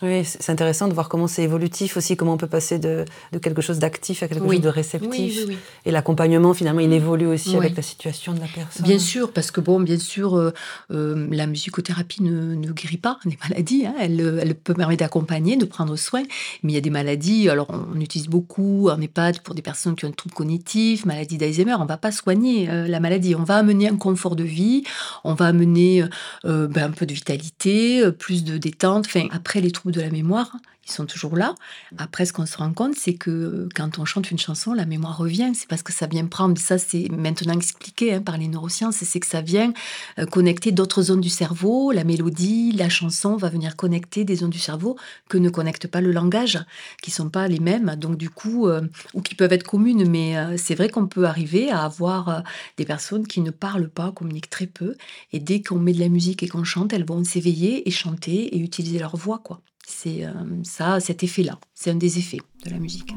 Oui, 0.02 0.24
c'est 0.24 0.50
intéressant 0.50 0.88
de 0.88 0.94
voir 0.94 1.10
comment 1.10 1.26
c'est 1.26 1.42
évolutif 1.42 1.98
aussi, 1.98 2.16
comment 2.16 2.32
on 2.32 2.36
peut 2.38 2.46
passer 2.46 2.78
de, 2.78 3.04
de 3.32 3.38
quelque 3.38 3.60
chose 3.60 3.78
d'actif 3.78 4.22
à 4.22 4.28
quelque 4.28 4.46
chose 4.46 4.60
de 4.60 4.68
réceptif. 4.68 5.40
et 5.84 5.90
l'accompagnement, 5.90 6.54
finalement, 6.54 6.80
il 6.80 6.92
évolue 6.92 7.26
aussi 7.26 7.54
avec 7.54 7.76
la 7.76 7.82
situation 7.82 8.32
de 8.32 8.40
la 8.40 8.46
personne. 8.46 8.86
Bien 8.86 8.98
sûr, 8.98 9.30
parce 9.32 9.50
que, 9.50 9.60
bon, 9.60 9.78
bien 9.78 9.98
sûr, 9.98 10.36
euh, 10.36 10.52
euh, 10.90 11.28
la 11.30 11.46
musicothérapie 11.46 12.22
ne, 12.22 12.54
ne, 12.54 12.72
guérit 12.72 12.96
pas 12.96 13.18
des 13.26 13.38
maladies. 13.48 13.84
Hein. 13.86 13.94
Elle, 14.00 14.38
elle, 14.40 14.54
peut 14.54 14.72
permettre 14.72 15.00
d'accompagner, 15.00 15.56
de 15.56 15.66
prendre 15.66 15.96
soin. 15.96 16.22
Mais 16.62 16.72
il 16.72 16.74
y 16.74 16.78
a 16.78 16.82
des 16.82 16.90
maladies, 16.90 17.50
alors 17.50 17.68
on 17.70 18.00
utilise 18.00 18.28
beaucoup 18.28 18.88
en 18.88 19.00
EHPAD 19.00 19.40
pour 19.40 19.54
des 19.54 19.62
personnes 19.62 19.96
qui 19.96 20.06
ont 20.06 20.08
un 20.08 20.12
trouble 20.12 20.34
cognitif, 20.34 21.04
maladie 21.04 21.36
d'Alzheimer. 21.36 21.74
On 21.74 21.84
ne 21.84 21.88
va 21.88 21.98
pas 21.98 22.12
soigner 22.12 22.70
euh, 22.70 22.86
la 22.88 23.00
maladie. 23.00 23.34
On 23.34 23.44
va 23.44 23.56
amener 23.56 23.88
un 23.88 23.96
confort 23.96 24.34
de 24.34 24.44
vie, 24.44 24.84
on 25.24 25.34
va 25.34 25.46
amener 25.46 26.04
ben, 26.44 26.78
un 26.78 26.90
peu 26.90 27.04
de 27.04 27.12
vitalité, 27.12 28.10
plus 28.12 28.44
de 28.44 28.56
détente. 28.56 29.06
Enfin, 29.06 29.26
après 29.32 29.60
les 29.60 29.70
troubles 29.70 29.89
de 29.90 30.00
la 30.00 30.10
mémoire, 30.10 30.56
ils 30.86 30.92
sont 30.92 31.06
toujours 31.06 31.36
là. 31.36 31.54
Après, 31.98 32.24
ce 32.26 32.32
qu'on 32.32 32.46
se 32.46 32.56
rend 32.56 32.72
compte, 32.72 32.94
c'est 32.96 33.14
que 33.14 33.68
quand 33.74 33.98
on 33.98 34.04
chante 34.04 34.30
une 34.30 34.38
chanson, 34.38 34.72
la 34.72 34.86
mémoire 34.86 35.16
revient. 35.16 35.52
C'est 35.54 35.68
parce 35.68 35.82
que 35.82 35.92
ça 35.92 36.06
vient 36.06 36.26
prendre, 36.26 36.58
ça 36.58 36.78
c'est 36.78 37.08
maintenant 37.10 37.52
expliqué 37.54 38.14
hein, 38.14 38.22
par 38.22 38.38
les 38.38 38.48
neurosciences, 38.48 38.96
c'est 38.96 39.20
que 39.20 39.26
ça 39.26 39.40
vient 39.40 39.72
euh, 40.18 40.26
connecter 40.26 40.72
d'autres 40.72 41.02
zones 41.02 41.20
du 41.20 41.28
cerveau. 41.28 41.92
La 41.92 42.02
mélodie, 42.04 42.72
la 42.72 42.88
chanson 42.88 43.36
va 43.36 43.50
venir 43.50 43.76
connecter 43.76 44.24
des 44.24 44.36
zones 44.36 44.50
du 44.50 44.58
cerveau 44.58 44.96
que 45.28 45.38
ne 45.38 45.50
connecte 45.50 45.86
pas 45.86 46.00
le 46.00 46.12
langage, 46.12 46.58
qui 47.02 47.10
sont 47.10 47.30
pas 47.30 47.46
les 47.46 47.60
mêmes. 47.60 47.94
Donc 47.96 48.16
du 48.16 48.30
coup, 48.30 48.66
euh, 48.66 48.80
ou 49.14 49.22
qui 49.22 49.34
peuvent 49.34 49.52
être 49.52 49.64
communes, 49.64 50.08
mais 50.08 50.36
euh, 50.38 50.56
c'est 50.56 50.74
vrai 50.74 50.88
qu'on 50.88 51.06
peut 51.06 51.24
arriver 51.24 51.70
à 51.70 51.84
avoir 51.84 52.42
des 52.78 52.84
personnes 52.84 53.26
qui 53.26 53.42
ne 53.42 53.50
parlent 53.50 53.88
pas, 53.90 54.12
communiquent 54.12 54.50
très 54.50 54.66
peu, 54.66 54.96
et 55.32 55.40
dès 55.40 55.62
qu'on 55.62 55.78
met 55.78 55.92
de 55.92 56.00
la 56.00 56.08
musique 56.08 56.42
et 56.42 56.48
qu'on 56.48 56.64
chante, 56.64 56.92
elles 56.92 57.04
vont 57.04 57.22
s'éveiller 57.22 57.86
et 57.86 57.90
chanter 57.90 58.56
et 58.56 58.58
utiliser 58.58 58.98
leur 58.98 59.16
voix, 59.16 59.38
quoi. 59.38 59.60
C'est 59.90 60.24
euh, 60.24 60.32
ça, 60.62 61.00
cet 61.00 61.22
effet-là. 61.22 61.58
C'est 61.74 61.90
un 61.90 61.96
des 61.96 62.18
effets 62.18 62.40
de 62.64 62.70
la 62.70 62.78
musique. 62.78 63.12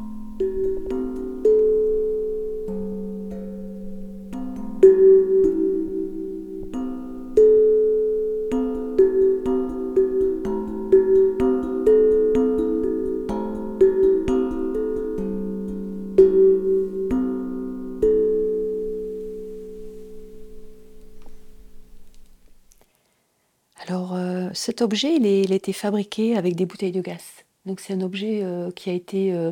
Cet 24.64 24.82
objet, 24.82 25.16
il, 25.16 25.52
a 25.52 25.56
été 25.56 25.74
fabriqué 25.74 26.38
avec 26.38 26.56
des 26.56 26.66
bouteilles 26.66 26.94
de 26.94 27.02
gaz. 27.02 27.22
Donc 27.66 27.82
c'est 27.82 27.92
un 27.92 28.00
objet 28.00 28.40
euh, 28.44 28.72
qui 28.72 28.90
a 28.90 28.94
été 28.94 29.34
euh, 29.34 29.52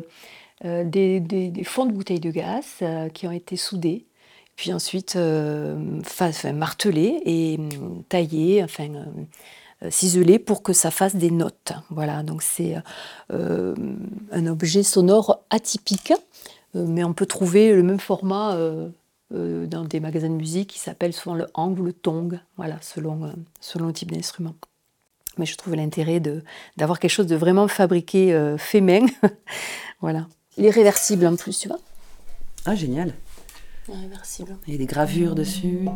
euh, 0.64 0.84
des, 0.84 1.52
fonds 1.64 1.84
de 1.84 1.92
bouteilles 1.92 2.18
de 2.18 2.30
gaz 2.30 2.82
qui 3.12 3.26
ont 3.26 3.30
été 3.30 3.56
soudés, 3.56 4.06
puis 4.56 4.72
ensuite 4.72 5.18
martelés 6.54 7.20
et 7.26 7.58
hum, 7.58 8.02
taillés, 8.08 8.64
enfin 8.64 8.88
ciselés 9.90 10.38
pour 10.38 10.62
que 10.62 10.72
ça 10.72 10.90
fasse 10.90 11.14
des 11.14 11.30
notes. 11.30 11.74
Voilà, 11.90 12.22
donc 12.22 12.40
c'est 12.40 12.76
un 13.28 14.46
objet 14.46 14.82
sonore 14.82 15.44
atypique, 15.50 16.14
mais 16.72 17.04
on 17.04 17.12
peut 17.12 17.26
trouver 17.26 17.74
le 17.74 17.82
même 17.82 18.00
format 18.00 18.56
dans 19.30 19.84
des 19.84 20.00
magasins 20.00 20.30
de 20.30 20.36
musique 20.36 20.70
qui 20.70 20.78
s'appelle 20.78 21.12
souvent 21.12 21.34
le 21.34 21.48
hang 21.52 21.78
ou 21.78 21.82
le 21.82 21.92
tong, 21.92 22.40
voilà, 22.56 22.78
selon, 22.80 23.30
selon 23.60 23.88
le 23.88 23.92
type 23.92 24.10
d'instrument. 24.10 24.54
Mais 25.38 25.46
je 25.46 25.56
trouve 25.56 25.74
l'intérêt 25.74 26.20
d'avoir 26.76 26.98
quelque 26.98 27.10
chose 27.10 27.26
de 27.26 27.36
vraiment 27.36 27.68
fabriqué 27.68 28.34
euh, 28.34 28.58
fait 28.58 28.80
main. 28.80 29.06
voilà. 30.00 30.26
Il 30.56 30.66
est 30.66 30.70
réversible 30.70 31.26
en 31.26 31.36
plus, 31.36 31.58
tu 31.58 31.68
vois. 31.68 31.78
Ah, 32.66 32.74
génial. 32.74 33.14
Réversible. 33.88 34.56
Il 34.66 34.72
y 34.72 34.76
a 34.76 34.78
des 34.78 34.86
gravures 34.86 35.34
dessus. 35.34 35.88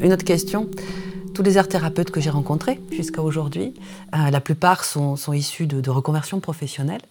Une 0.00 0.12
autre 0.12 0.24
question. 0.24 0.70
Tous 1.34 1.42
les 1.42 1.58
art 1.58 1.68
thérapeutes 1.68 2.10
que 2.10 2.20
j'ai 2.20 2.30
rencontrés 2.30 2.80
jusqu'à 2.90 3.22
aujourd'hui, 3.22 3.74
euh, 4.14 4.30
la 4.30 4.40
plupart 4.40 4.84
sont, 4.84 5.16
sont 5.16 5.32
issus 5.32 5.66
de, 5.66 5.80
de 5.80 5.90
reconversions 5.90 6.40
professionnelles. 6.40 7.02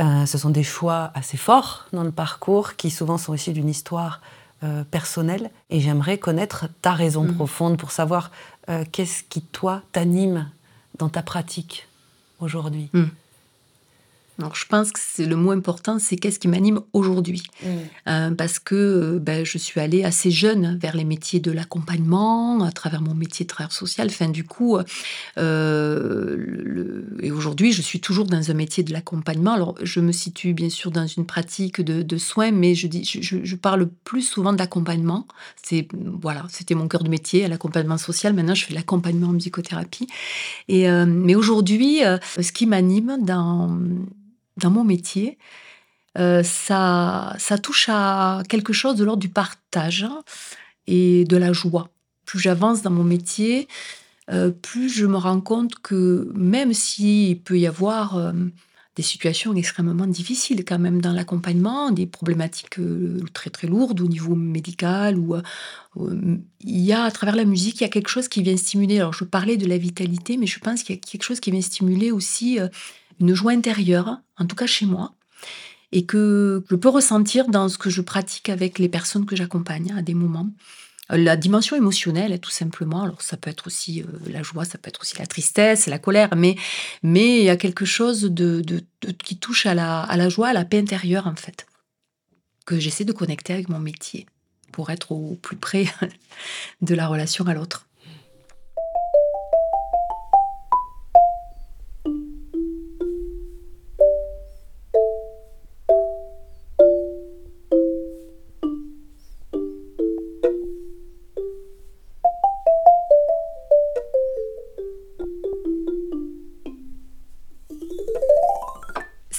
Euh, 0.00 0.26
ce 0.26 0.36
sont 0.36 0.50
des 0.50 0.62
choix 0.62 1.10
assez 1.14 1.36
forts 1.36 1.86
dans 1.92 2.04
le 2.04 2.10
parcours 2.10 2.76
qui 2.76 2.90
souvent 2.90 3.16
sont 3.16 3.32
issus 3.32 3.52
d'une 3.52 3.68
histoire 3.68 4.20
euh, 4.62 4.84
personnelle 4.84 5.50
et 5.70 5.80
j'aimerais 5.80 6.18
connaître 6.18 6.66
ta 6.82 6.92
raison 6.92 7.24
Mhm. 7.24 7.34
profonde 7.34 7.78
pour 7.78 7.90
savoir 7.90 8.30
euh, 8.68 8.84
qu'est-ce 8.90 9.22
qui, 9.22 9.42
toi, 9.42 9.82
t'anime 9.92 10.50
dans 10.98 11.08
ta 11.10 11.22
pratique 11.22 11.86
aujourd'hui? 12.40 12.90
Alors, 14.38 14.54
je 14.54 14.66
pense 14.66 14.92
que 14.92 15.00
c'est 15.02 15.24
le 15.24 15.36
mot 15.36 15.50
important, 15.50 15.98
c'est 15.98 16.16
qu'est-ce 16.16 16.38
qui 16.38 16.48
m'anime 16.48 16.80
aujourd'hui. 16.92 17.42
Euh, 18.06 18.30
parce 18.32 18.58
que 18.58 18.74
euh, 18.74 19.18
ben, 19.18 19.46
je 19.46 19.56
suis 19.56 19.80
allée 19.80 20.04
assez 20.04 20.30
jeune 20.30 20.76
vers 20.78 20.94
les 20.94 21.04
métiers 21.04 21.40
de 21.40 21.50
l'accompagnement, 21.50 22.62
à 22.62 22.70
travers 22.70 23.00
mon 23.00 23.14
métier 23.14 23.44
de 23.44 23.48
travailleur 23.48 23.72
social. 23.72 24.08
Enfin, 24.10 24.28
du 24.28 24.44
coup, 24.44 24.76
euh, 25.38 26.36
le- 26.36 27.16
et 27.22 27.30
aujourd'hui, 27.30 27.72
je 27.72 27.80
suis 27.80 28.00
toujours 28.00 28.26
dans 28.26 28.50
un 28.50 28.54
métier 28.54 28.82
de 28.82 28.92
l'accompagnement. 28.92 29.54
Alors, 29.54 29.74
je 29.82 30.00
me 30.00 30.12
situe 30.12 30.52
bien 30.52 30.68
sûr 30.68 30.90
dans 30.90 31.06
une 31.06 31.24
pratique 31.24 31.80
de, 31.80 32.02
de 32.02 32.16
soins, 32.18 32.50
mais 32.50 32.74
je, 32.74 32.88
dis, 32.88 33.04
je, 33.04 33.56
parle 33.56 33.88
plus 34.04 34.22
souvent 34.22 34.52
d'accompagnement. 34.52 35.26
C'est 35.62 35.88
voilà, 35.94 36.44
c'était 36.50 36.74
mon 36.74 36.88
cœur 36.88 37.02
de 37.02 37.08
métier, 37.08 37.48
l'accompagnement 37.48 37.96
social. 37.96 38.34
Maintenant, 38.34 38.54
je 38.54 38.64
fais 38.64 38.72
de 38.74 38.78
l'accompagnement 38.78 39.28
en 39.28 39.32
musicothérapie. 39.32 40.06
Et 40.68 40.90
euh, 40.90 41.06
mais 41.06 41.34
aujourd'hui, 41.34 42.00
ce 42.38 42.52
qui 42.52 42.66
m'anime 42.66 43.16
dans 43.22 43.78
dans 44.56 44.70
mon 44.70 44.84
métier, 44.84 45.38
euh, 46.18 46.42
ça, 46.42 47.34
ça 47.38 47.58
touche 47.58 47.88
à 47.88 48.42
quelque 48.48 48.72
chose 48.72 48.96
de 48.96 49.04
l'ordre 49.04 49.20
du 49.20 49.28
partage 49.28 50.06
et 50.86 51.24
de 51.24 51.36
la 51.36 51.52
joie. 51.52 51.90
Plus 52.24 52.38
j'avance 52.38 52.82
dans 52.82 52.90
mon 52.90 53.04
métier, 53.04 53.68
euh, 54.30 54.50
plus 54.50 54.88
je 54.88 55.06
me 55.06 55.16
rends 55.16 55.40
compte 55.40 55.76
que 55.80 56.30
même 56.34 56.72
s'il 56.72 57.40
peut 57.40 57.58
y 57.58 57.66
avoir 57.66 58.16
euh, 58.16 58.32
des 58.96 59.02
situations 59.02 59.54
extrêmement 59.54 60.06
difficiles 60.06 60.64
quand 60.64 60.78
même 60.78 61.02
dans 61.02 61.12
l'accompagnement, 61.12 61.90
des 61.90 62.06
problématiques 62.06 62.78
très 63.34 63.50
très 63.50 63.66
lourdes 63.66 64.00
au 64.00 64.08
niveau 64.08 64.34
médical, 64.34 65.18
ou, 65.18 65.36
il 65.98 66.80
y 66.80 66.92
a 66.92 67.04
à 67.04 67.10
travers 67.10 67.36
la 67.36 67.44
musique, 67.44 67.80
il 67.80 67.82
y 67.82 67.86
a 67.86 67.90
quelque 67.90 68.08
chose 68.08 68.28
qui 68.28 68.42
vient 68.42 68.56
stimuler. 68.56 68.98
Alors 68.98 69.12
je 69.12 69.24
parlais 69.24 69.58
de 69.58 69.66
la 69.66 69.76
vitalité, 69.76 70.38
mais 70.38 70.46
je 70.46 70.58
pense 70.58 70.82
qu'il 70.82 70.96
y 70.96 70.98
a 70.98 71.00
quelque 71.00 71.22
chose 71.22 71.40
qui 71.40 71.50
vient 71.50 71.60
stimuler 71.60 72.10
aussi 72.10 72.58
une 73.20 73.34
joie 73.34 73.52
intérieure, 73.52 74.18
en 74.38 74.46
tout 74.46 74.56
cas 74.56 74.66
chez 74.66 74.86
moi, 74.86 75.14
et 75.92 76.04
que 76.04 76.64
je 76.70 76.76
peux 76.76 76.88
ressentir 76.88 77.48
dans 77.48 77.68
ce 77.68 77.78
que 77.78 77.90
je 77.90 78.02
pratique 78.02 78.48
avec 78.48 78.78
les 78.78 78.88
personnes 78.88 79.26
que 79.26 79.36
j'accompagne 79.36 79.92
à 79.96 80.02
des 80.02 80.14
moments. 80.14 80.48
Euh, 81.12 81.16
La 81.16 81.36
dimension 81.36 81.76
émotionnelle, 81.76 82.38
tout 82.40 82.50
simplement. 82.50 83.02
Alors, 83.02 83.22
ça 83.22 83.36
peut 83.36 83.50
être 83.50 83.66
aussi 83.66 84.02
euh, 84.02 84.06
la 84.30 84.42
joie, 84.42 84.64
ça 84.64 84.78
peut 84.78 84.88
être 84.88 85.00
aussi 85.00 85.18
la 85.18 85.26
tristesse, 85.26 85.86
la 85.86 85.98
colère, 85.98 86.34
mais, 86.36 86.56
mais 87.02 87.38
il 87.38 87.44
y 87.44 87.50
a 87.50 87.56
quelque 87.56 87.84
chose 87.84 88.22
de, 88.22 88.62
qui 89.24 89.38
touche 89.38 89.66
à 89.66 89.74
la 89.74 90.28
joie, 90.28 90.48
à 90.48 90.52
la 90.52 90.64
paix 90.64 90.78
intérieure, 90.80 91.26
en 91.26 91.36
fait, 91.36 91.66
que 92.64 92.78
j'essaie 92.78 93.04
de 93.04 93.12
connecter 93.12 93.52
avec 93.52 93.68
mon 93.68 93.78
métier 93.78 94.26
pour 94.72 94.90
être 94.90 95.12
au 95.12 95.38
plus 95.40 95.56
près 95.56 95.86
de 96.82 96.94
la 96.94 97.06
relation 97.06 97.46
à 97.46 97.54
l'autre. 97.54 97.86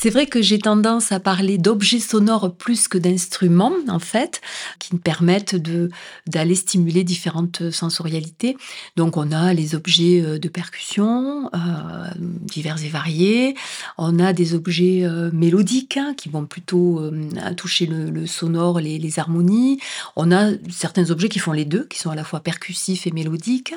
C'est 0.07 0.13
vrai 0.13 0.25
que 0.25 0.41
j'ai 0.41 0.57
tendance 0.57 1.11
à 1.11 1.19
parler 1.19 1.57
d'objets 1.57 1.99
sonores 1.99 2.55
plus 2.55 2.87
que 2.87 2.97
d'instruments, 2.97 3.73
en 3.89 3.99
fait, 3.99 4.39
qui 4.87 4.95
me 4.95 4.99
permettent 4.99 5.55
d'aller 6.27 6.55
stimuler 6.55 7.03
différentes 7.03 7.71
sensorialités. 7.71 8.55
Donc, 8.95 9.17
on 9.17 9.33
a 9.33 9.53
les 9.53 9.75
objets 9.75 10.21
euh, 10.21 10.39
de 10.39 10.47
percussion, 10.47 11.49
euh, 11.53 11.57
divers 12.17 12.81
et 12.83 12.87
variés. 12.87 13.55
On 13.97 14.17
a 14.19 14.31
des 14.31 14.53
objets 14.53 15.01
euh, 15.03 15.29
mélodiques 15.33 15.97
hein, 15.97 16.13
qui 16.15 16.29
vont 16.29 16.45
plutôt 16.45 16.99
euh, 16.99 17.29
toucher 17.57 17.85
le, 17.85 18.25
sonore, 18.27 18.79
les, 18.79 19.19
harmonies. 19.19 19.79
On 20.15 20.31
a 20.31 20.51
certains 20.69 21.11
objets 21.11 21.27
qui 21.27 21.39
font 21.39 21.51
les 21.51 21.65
deux, 21.65 21.85
qui 21.85 21.99
sont 21.99 22.11
à 22.11 22.15
la 22.15 22.23
fois 22.23 22.39
percussifs 22.39 23.07
et 23.07 23.11
mélodiques. 23.11 23.73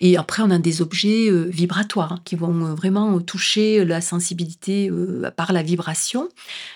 Et 0.00 0.16
après, 0.16 0.42
on 0.42 0.50
a 0.50 0.58
des 0.58 0.80
objets 0.80 1.30
euh, 1.30 1.44
vibratoires 1.50 2.12
hein, 2.14 2.20
qui 2.24 2.34
vont 2.34 2.64
euh, 2.64 2.74
vraiment 2.74 3.20
toucher 3.20 3.84
la 3.84 4.00
sensibilité 4.00 4.88
euh, 4.88 5.30
par 5.30 5.52
la 5.52 5.62
vibration. 5.62 6.28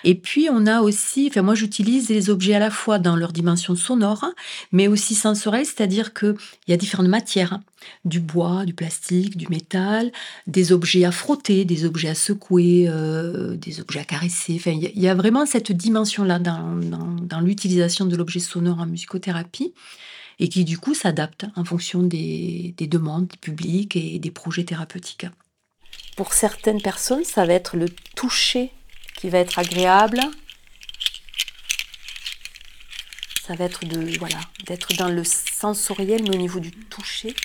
Et 0.03 0.13
puis, 0.13 0.47
on 0.51 0.67
a 0.67 0.81
aussi, 0.81 1.27
enfin, 1.29 1.41
moi, 1.41 1.55
j'utilise 1.55 2.09
les 2.09 2.29
objets 2.29 2.53
à 2.53 2.59
la 2.59 2.69
fois 2.69 2.99
dans 2.99 3.15
leur 3.15 3.31
dimension 3.31 3.64
sonore, 3.73 4.25
mais 4.71 4.87
aussi 4.87 5.15
sensorielle, 5.15 5.65
c'est-à-dire 5.65 6.13
qu'il 6.13 6.35
y 6.67 6.73
a 6.73 6.77
différentes 6.77 7.07
matières 7.07 7.53
hein. 7.53 7.63
du 8.03 8.19
bois, 8.19 8.65
du 8.65 8.73
plastique, 8.73 9.37
du 9.37 9.47
métal, 9.47 10.11
des 10.45 10.71
objets 10.71 11.05
à 11.05 11.11
frotter, 11.11 11.65
des 11.65 11.85
objets 11.85 12.09
à 12.09 12.15
secouer, 12.15 12.85
euh, 12.87 13.55
des 13.55 13.79
objets 13.79 14.01
à 14.01 14.03
caresser. 14.03 14.57
Enfin, 14.57 14.71
il 14.71 15.01
y 15.01 15.07
a- 15.07 15.15
vraiment 15.15 15.45
cette 15.45 15.71
dimension-là 15.71 16.37
dans, 16.39 17.41
l'utilisation 17.41 18.05
de 18.05 18.15
l'objet 18.15 18.39
sonore 18.39 18.79
en 18.81 18.85
musicothérapie 18.85 19.73
et 20.39 20.49
qui 20.49 20.65
du 20.65 20.77
coup 20.77 20.93
s'adapte 20.93 21.45
en 21.55 21.63
fonction 21.63 22.03
des, 22.03 22.75
des 22.77 22.87
demandes 22.87 23.27
du 23.27 23.37
public 23.37 23.95
et 23.95 24.19
des 24.19 24.31
projets 24.31 24.65
thérapeutiques. 24.65 25.27
Pour 26.17 26.33
certaines 26.33 26.81
personnes, 26.81 27.23
ça 27.23 27.45
va 27.45 27.53
être 27.53 27.77
le 27.77 27.87
toucher 28.15 28.71
qui 29.17 29.29
va 29.29 29.39
être 29.39 29.59
agréable. 29.59 30.19
Ça 33.45 33.53
va 33.53 33.65
être 33.65 33.85
de 33.85 34.17
voilà, 34.17 34.39
d'être 34.65 34.93
dans 34.95 35.09
le 35.09 35.23
sensoriel, 35.23 36.23
mais 36.23 36.35
au 36.35 36.39
niveau 36.39 36.59
du 36.59 36.71
toucher. 36.71 37.35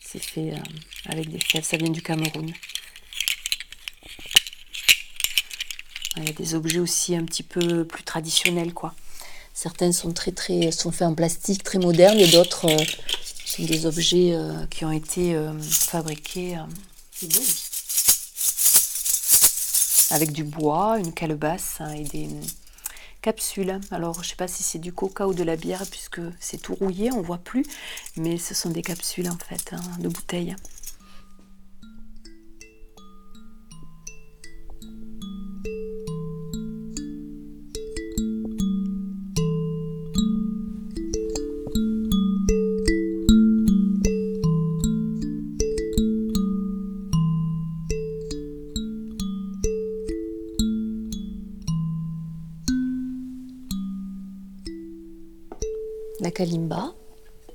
C'est 0.00 0.22
fait 0.22 0.54
euh, 0.54 0.58
avec 1.04 1.28
des 1.28 1.40
fèves, 1.40 1.62
ça 1.62 1.76
vient 1.76 1.90
du 1.90 2.00
Cameroun. 2.00 2.50
Il 6.16 6.24
y 6.24 6.30
a 6.30 6.32
des 6.32 6.54
objets 6.54 6.78
aussi 6.78 7.14
un 7.14 7.26
petit 7.26 7.42
peu 7.42 7.84
plus 7.84 8.02
traditionnels, 8.02 8.72
quoi. 8.72 8.94
Certains 9.52 9.92
sont 9.92 10.14
très 10.14 10.32
très 10.32 10.72
sont 10.72 10.90
faits 10.90 11.06
en 11.06 11.14
plastique, 11.14 11.62
très 11.62 11.78
modernes, 11.78 12.18
et 12.18 12.28
d'autres 12.28 12.64
euh, 12.64 12.84
sont 13.44 13.64
des 13.64 13.84
objets 13.84 14.32
euh, 14.32 14.66
qui 14.68 14.86
ont 14.86 14.92
été 14.92 15.38
fabriqués 15.60 16.56
avec 20.08 20.32
du 20.32 20.44
bois, 20.44 20.98
une 20.98 21.12
calebasse 21.12 21.76
hein, 21.80 21.92
et 21.92 22.04
des 22.04 22.28
capsules. 23.20 23.78
Alors, 23.90 24.14
je 24.14 24.20
ne 24.20 24.24
sais 24.24 24.36
pas 24.36 24.48
si 24.48 24.62
c'est 24.62 24.78
du 24.78 24.92
coca 24.92 25.26
ou 25.26 25.34
de 25.34 25.44
la 25.44 25.56
bière 25.56 25.82
puisque 25.90 26.20
c'est 26.38 26.58
tout 26.58 26.74
rouillé, 26.74 27.12
on 27.12 27.22
voit 27.22 27.38
plus, 27.38 27.64
mais 28.16 28.38
ce 28.38 28.54
sont 28.54 28.70
des 28.70 28.82
capsules 28.82 29.28
en 29.28 29.36
fait 29.36 29.72
hein, 29.72 29.80
de 29.98 30.08
bouteilles. 30.08 30.56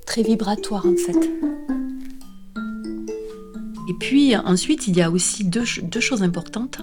Très 0.06 0.22
vibratoire 0.22 0.86
en 0.86 0.96
fait. 0.96 1.18
Et 3.88 3.94
puis 3.98 4.36
ensuite, 4.36 4.86
il 4.88 4.96
y 4.96 5.02
a 5.02 5.10
aussi 5.10 5.44
deux, 5.44 5.64
deux 5.82 6.00
choses 6.00 6.22
importantes, 6.22 6.80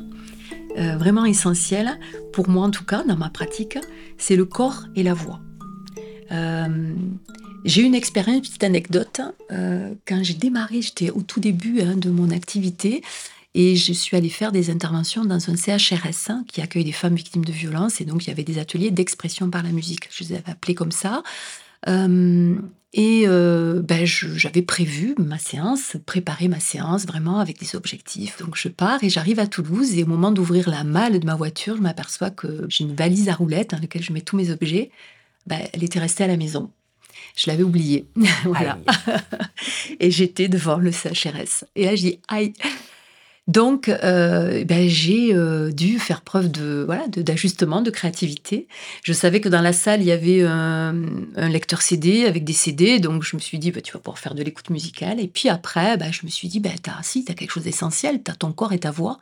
euh, 0.77 0.97
vraiment 0.97 1.25
essentielles, 1.25 1.99
pour 2.31 2.49
moi 2.49 2.65
en 2.65 2.71
tout 2.71 2.85
cas, 2.85 3.03
dans 3.03 3.17
ma 3.17 3.29
pratique, 3.29 3.77
c'est 4.17 4.35
le 4.35 4.45
corps 4.45 4.85
et 4.95 5.03
la 5.03 5.13
voix. 5.13 5.39
Euh, 6.31 6.93
j'ai 7.65 7.81
une 7.81 7.95
expérience, 7.95 8.35
une 8.35 8.41
petite 8.41 8.63
anecdote. 8.63 9.21
euh, 9.51 9.93
quand 10.07 10.23
j'ai 10.23 10.33
démarré, 10.33 10.81
j'étais 10.81 11.09
au 11.09 11.21
tout 11.21 11.39
début 11.39 11.81
hein, 11.81 11.95
de 11.95 12.09
mon 12.09 12.31
activité 12.31 13.01
et 13.55 13.75
je 13.75 13.93
suis 13.93 14.17
allée 14.17 14.29
faire 14.29 14.51
des 14.51 14.69
interventions 14.69 15.25
dans 15.25 15.49
un 15.49 15.55
CHRS 15.55 16.29
hein, 16.29 16.43
qui 16.47 16.61
accueille 16.61 16.83
des 16.83 16.91
femmes 16.91 17.15
victimes 17.15 17.45
de 17.45 17.51
violences 17.51 18.01
et 18.01 18.05
donc 18.05 18.25
il 18.25 18.29
y 18.29 18.31
avait 18.31 18.43
des 18.43 18.57
ateliers 18.57 18.91
d'expression 18.91 19.49
par 19.49 19.63
la 19.63 19.69
musique. 19.71 20.09
Je 20.11 20.23
les 20.23 20.33
avais 20.33 20.51
appelés 20.51 20.73
comme 20.73 20.91
ça. 20.91 21.23
Euh, 21.87 22.55
et 22.93 23.23
euh, 23.25 23.81
ben, 23.81 24.05
j'avais 24.05 24.61
prévu 24.61 25.15
ma 25.17 25.39
séance, 25.39 25.97
préparé 26.05 26.47
ma 26.47 26.59
séance 26.59 27.07
vraiment 27.07 27.39
avec 27.39 27.59
des 27.59 27.75
objectifs. 27.75 28.37
Donc 28.39 28.55
je 28.55 28.67
pars 28.67 29.03
et 29.03 29.09
j'arrive 29.09 29.39
à 29.39 29.47
Toulouse 29.47 29.97
et 29.97 30.03
au 30.03 30.07
moment 30.07 30.31
d'ouvrir 30.31 30.69
la 30.69 30.83
malle 30.83 31.19
de 31.19 31.25
ma 31.25 31.35
voiture, 31.35 31.75
je 31.75 31.81
m'aperçois 31.81 32.29
que 32.29 32.67
j'ai 32.69 32.83
une 32.83 32.95
valise 32.95 33.29
à 33.29 33.33
roulettes 33.33 33.71
dans 33.71 33.79
laquelle 33.79 34.03
je 34.03 34.13
mets 34.13 34.21
tous 34.21 34.37
mes 34.37 34.51
objets. 34.51 34.91
Ben, 35.47 35.59
elle 35.73 35.83
était 35.83 35.99
restée 35.99 36.23
à 36.23 36.27
la 36.27 36.37
maison. 36.37 36.69
Je 37.35 37.49
l'avais 37.49 37.63
oubliée. 37.63 38.05
voilà. 38.45 38.77
Et 39.99 40.11
j'étais 40.11 40.47
devant 40.47 40.77
le 40.77 40.91
CHRS. 40.91 41.65
Et 41.75 41.85
là, 41.85 41.95
je 41.95 42.01
dis, 42.01 42.19
aïe, 42.27 42.53
Donc, 43.47 43.89
euh, 43.89 44.63
ben, 44.63 44.87
j'ai 44.87 45.35
euh, 45.35 45.69
dû 45.71 45.99
faire 45.99 46.21
preuve 46.21 46.49
de 46.49 46.83
voilà 46.85 47.07
d'ajustement, 47.09 47.81
de, 47.81 47.91
créativité. 47.91 48.67
Je 49.03 49.11
savais 49.11 49.41
que 49.41 49.49
dans 49.49 49.61
la 49.61 49.73
salle 49.73 50.01
il 50.01 50.07
y 50.07 50.13
avait 50.13 50.43
un, 50.43 50.93
lecteur 51.35 51.81
CD 51.81 52.25
avec 52.25 52.45
des 52.45 52.53
CD, 52.53 52.99
donc 52.99 53.23
je 53.23 53.35
me 53.35 53.41
suis 53.41 53.59
dit 53.59 53.71
ben, 53.71 53.81
tu 53.81 53.91
vas 53.91 53.99
pouvoir 53.99 54.17
faire 54.17 54.33
de 54.33 54.43
l'écoute 54.43 54.69
musicale. 54.69 55.19
Et 55.19 55.27
puis 55.27 55.49
après, 55.49 55.97
ben, 55.97 56.11
je 56.13 56.21
me 56.23 56.29
suis 56.29 56.47
dit 56.47 56.61
ben 56.61 56.71
as, 56.87 57.03
si 57.03 57.25
as 57.27 57.33
quelque 57.33 57.51
chose 57.51 57.63
d'essentiel, 57.63 58.21
as 58.27 58.35
ton 58.35 58.53
corps 58.53 58.71
et 58.71 58.79
ta 58.79 58.91
voix. 58.91 59.19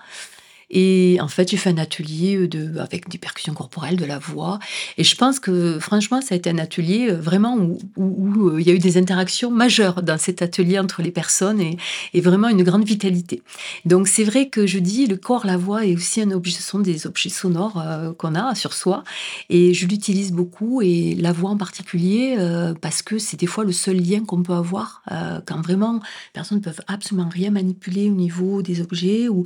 Et 0.71 1.17
en 1.21 1.27
fait, 1.27 1.51
j'ai 1.51 1.57
fait 1.57 1.69
un 1.69 1.77
atelier 1.77 2.37
euh, 2.37 2.47
de, 2.47 2.79
avec 2.79 3.09
des 3.09 3.17
percussions 3.17 3.53
corporelles, 3.53 3.97
de 3.97 4.05
la 4.05 4.17
voix. 4.17 4.57
Et 4.97 5.03
je 5.03 5.15
pense 5.15 5.39
que, 5.39 5.77
franchement, 5.79 6.21
ça 6.21 6.33
a 6.33 6.37
été 6.37 6.49
un 6.49 6.57
atelier 6.57 7.09
euh, 7.09 7.19
vraiment 7.19 7.57
où, 7.97 8.47
euh, 8.47 8.61
il 8.61 8.65
y 8.65 8.71
a 8.71 8.73
eu 8.73 8.79
des 8.79 8.97
interactions 8.97 9.51
majeures 9.51 10.01
dans 10.01 10.17
cet 10.17 10.41
atelier 10.41 10.79
entre 10.79 11.01
les 11.01 11.11
personnes 11.11 11.61
et, 11.61 11.77
vraiment 12.21 12.49
une 12.49 12.63
grande 12.63 12.85
vitalité. 12.85 13.41
Donc, 13.85 14.07
c'est 14.07 14.23
vrai 14.23 14.47
que 14.47 14.65
je 14.65 14.79
dis, 14.79 15.07
le 15.07 15.17
corps, 15.17 15.45
la 15.45 15.57
voix 15.57 15.85
est 15.85 15.95
aussi 15.95 16.21
un 16.21 16.31
objet, 16.31 16.51
ce 16.51 16.61
sont 16.61 16.79
des 16.79 17.07
objets 17.07 17.29
sonores 17.29 17.83
qu'on 18.19 18.35
a 18.35 18.53
sur 18.53 18.73
soi. 18.73 19.03
Et 19.49 19.73
je 19.73 19.87
l'utilise 19.87 20.31
beaucoup, 20.31 20.83
et 20.83 21.15
la 21.15 21.31
voix 21.31 21.49
en 21.49 21.57
particulier, 21.57 22.37
parce 22.79 23.01
que 23.01 23.17
c'est 23.17 23.37
des 23.37 23.47
fois 23.47 23.63
le 23.63 23.71
seul 23.71 23.97
lien 23.97 24.23
qu'on 24.23 24.43
peut 24.43 24.53
avoir 24.53 25.01
quand 25.47 25.61
vraiment, 25.61 25.99
personnes 26.33 26.59
ne 26.59 26.63
peuvent 26.63 26.81
absolument 26.85 27.27
rien 27.27 27.49
manipuler 27.49 28.07
au 28.07 28.13
niveau 28.13 28.61
des 28.61 28.81
objets, 28.81 29.27
ou 29.27 29.45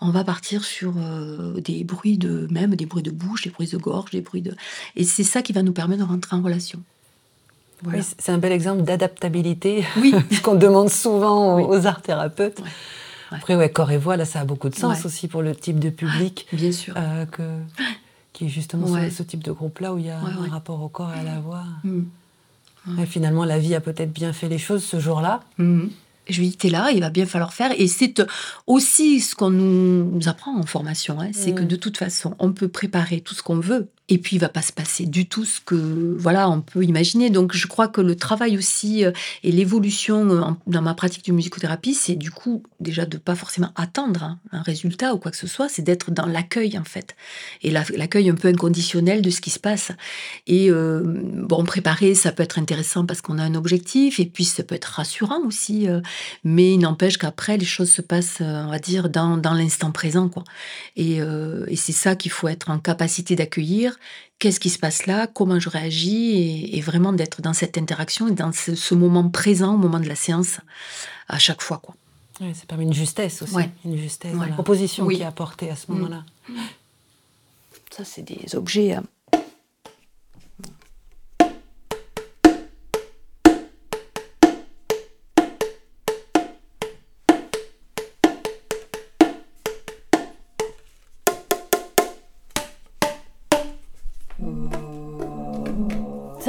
on 0.00 0.10
va 0.10 0.24
partir 0.24 0.63
sur 0.64 0.94
euh, 0.96 1.60
des 1.60 1.84
bruits 1.84 2.18
de 2.18 2.46
même 2.50 2.74
des 2.74 2.86
bruits 2.86 3.02
de 3.02 3.10
bouche, 3.10 3.42
des 3.42 3.50
bruits 3.50 3.68
de 3.68 3.76
gorge, 3.76 4.10
des 4.10 4.20
bruits 4.20 4.42
de 4.42 4.54
et 4.96 5.04
c'est 5.04 5.24
ça 5.24 5.42
qui 5.42 5.52
va 5.52 5.62
nous 5.62 5.72
permettre 5.72 6.04
de 6.04 6.08
rentrer 6.08 6.36
en 6.36 6.42
relation. 6.42 6.80
c'est 8.18 8.32
un 8.32 8.38
bel 8.38 8.52
exemple 8.52 8.82
d'adaptabilité 8.82 9.84
oui. 9.98 10.14
qu'on 10.42 10.54
demande 10.54 10.90
souvent 10.90 11.60
aux, 11.60 11.86
art 11.86 12.02
thérapeutes. 12.02 12.60
Après, 13.30 13.56
ouais, 13.56 13.68
corps 13.68 13.90
et 13.90 13.98
voix, 13.98 14.16
là, 14.16 14.24
ça 14.24 14.40
a 14.40 14.44
beaucoup 14.44 14.68
de 14.68 14.76
sens 14.76 15.04
aussi 15.04 15.26
pour 15.26 15.42
le 15.42 15.56
type 15.56 15.80
de 15.80 15.90
public. 15.90 16.46
Bien 16.52 16.70
sûr. 16.70 16.94
Euh, 16.96 17.26
que, 17.26 17.42
qui 18.32 18.46
est 18.46 18.48
justement 18.48 18.86
ce, 19.10 19.22
type 19.24 19.42
de 19.42 19.50
groupe-là 19.50 19.92
où 19.94 19.98
il 19.98 20.06
y 20.06 20.10
a 20.10 20.18
un 20.18 20.48
rapport 20.50 20.80
au 20.82 20.88
corps 20.88 21.12
et 21.12 21.18
à 21.18 21.22
la 21.24 21.40
voix. 21.40 21.64
Mm. 21.82 23.06
finalement, 23.06 23.44
la 23.44 23.58
vie 23.58 23.74
a 23.74 23.80
peut-être 23.80 24.12
bien 24.12 24.32
fait 24.32 24.48
les 24.48 24.58
choses 24.58 24.84
ce 24.84 25.00
jour-là. 25.00 25.40
Mm. 25.58 25.86
Je 26.28 26.40
lui 26.40 26.48
dis, 26.48 26.56
t'es 26.56 26.70
là, 26.70 26.90
il 26.92 27.00
va 27.00 27.10
bien 27.10 27.26
falloir 27.26 27.52
faire. 27.52 27.72
Et 27.78 27.86
c'est 27.86 28.22
aussi 28.66 29.20
ce 29.20 29.34
qu'on 29.34 29.50
nous 29.50 30.28
apprend 30.28 30.58
en 30.58 30.64
formation, 30.64 31.20
hein, 31.20 31.30
c'est 31.32 31.52
que 31.52 31.62
mm. 31.62 31.68
de 31.68 31.76
toute 31.76 31.96
façon, 31.96 32.34
on 32.38 32.52
peut 32.52 32.68
préparer 32.68 33.20
tout 33.20 33.34
ce 33.34 33.42
qu'on 33.42 33.60
veut, 33.60 33.88
et 34.10 34.18
puis 34.18 34.36
il 34.36 34.38
va 34.38 34.50
pas 34.50 34.60
se 34.60 34.72
passer 34.72 35.06
du 35.06 35.26
tout 35.26 35.46
ce 35.46 35.60
que 35.60 35.74
voilà 36.18 36.50
on 36.50 36.60
peut 36.60 36.84
imaginer. 36.84 37.30
Donc 37.30 37.54
je 37.54 37.66
crois 37.66 37.88
que 37.88 38.02
le 38.02 38.16
travail 38.16 38.58
aussi 38.58 39.04
euh, 39.04 39.12
et 39.42 39.50
l'évolution 39.50 40.30
euh, 40.30 40.42
dans 40.66 40.82
ma 40.82 40.92
pratique 40.92 41.24
de 41.24 41.32
musicothérapie, 41.32 41.94
c'est 41.94 42.14
du 42.14 42.30
coup 42.30 42.62
déjà 42.80 43.06
de 43.06 43.16
pas 43.16 43.34
forcément 43.34 43.70
attendre 43.76 44.36
un 44.52 44.60
résultat 44.60 45.14
ou 45.14 45.18
quoi 45.18 45.30
que 45.30 45.38
ce 45.38 45.46
soit, 45.46 45.70
c'est 45.70 45.80
d'être 45.80 46.10
dans 46.10 46.26
l'accueil 46.26 46.78
en 46.78 46.84
fait 46.84 47.16
et 47.62 47.70
l'accueil 47.70 48.28
un 48.28 48.34
peu 48.34 48.48
inconditionnel 48.48 49.22
de 49.22 49.30
ce 49.30 49.40
qui 49.40 49.50
se 49.50 49.58
passe. 49.58 49.90
Et 50.46 50.70
euh, 50.70 51.02
bon 51.04 51.64
préparer, 51.64 52.14
ça 52.14 52.30
peut 52.30 52.42
être 52.42 52.58
intéressant 52.58 53.06
parce 53.06 53.22
qu'on 53.22 53.38
a 53.38 53.42
un 53.42 53.54
objectif 53.54 54.20
et 54.20 54.26
puis 54.26 54.44
ça 54.44 54.62
peut 54.64 54.74
être 54.74 54.84
rassurant 54.84 55.40
aussi, 55.46 55.86
mais 56.44 56.74
il 56.74 56.78
n'empêche 56.78 57.16
qu'après 57.16 57.56
les 57.56 57.64
choses 57.64 57.90
se 57.90 58.02
passent, 58.02 58.38
on 58.40 58.68
va 58.68 58.78
dire 58.78 59.08
dans, 59.08 59.40
l'instant 59.54 59.92
présent 59.92 60.28
quoi. 60.28 60.44
Et 60.96 61.20
c'est 61.76 61.92
ça 61.92 62.16
qu'il 62.16 62.30
faut 62.30 62.48
être 62.48 62.70
en 62.70 62.78
capacité 62.78 63.36
d'accueillir 63.36 63.93
qu'est-ce 64.38 64.60
qui 64.60 64.70
se 64.70 64.78
passe 64.78 65.06
là, 65.06 65.26
comment 65.26 65.58
je 65.58 65.68
réagis, 65.68 66.70
et, 66.72 66.80
vraiment 66.80 67.12
d'être 67.12 67.40
dans 67.40 67.52
cette 67.52 67.78
interaction 67.78 68.28
et 68.28 68.32
dans 68.32 68.52
ce, 68.52 68.94
moment 68.94 69.28
présent 69.28 69.74
au 69.74 69.78
moment 69.78 70.00
de 70.00 70.08
la 70.08 70.16
séance 70.16 70.60
à 71.28 71.38
chaque 71.38 71.62
fois. 71.62 71.78
Quoi. 71.78 71.94
ça 72.38 72.66
permet 72.66 72.84
une 72.84 72.94
justesse 72.94 73.42
aussi, 73.42 73.56
une 73.84 73.96
justesse, 73.96 74.34
une 74.34 74.54
proposition 74.54 75.06
qui 75.08 75.22
est 75.22 75.24
apportée 75.24 75.70
à 75.70 75.76
ce 75.76 75.90
mm. 75.90 75.94
moment-là. 75.94 76.24
Ça, 77.90 78.04
c'est 78.04 78.22
des 78.22 78.56
objets 78.56 78.96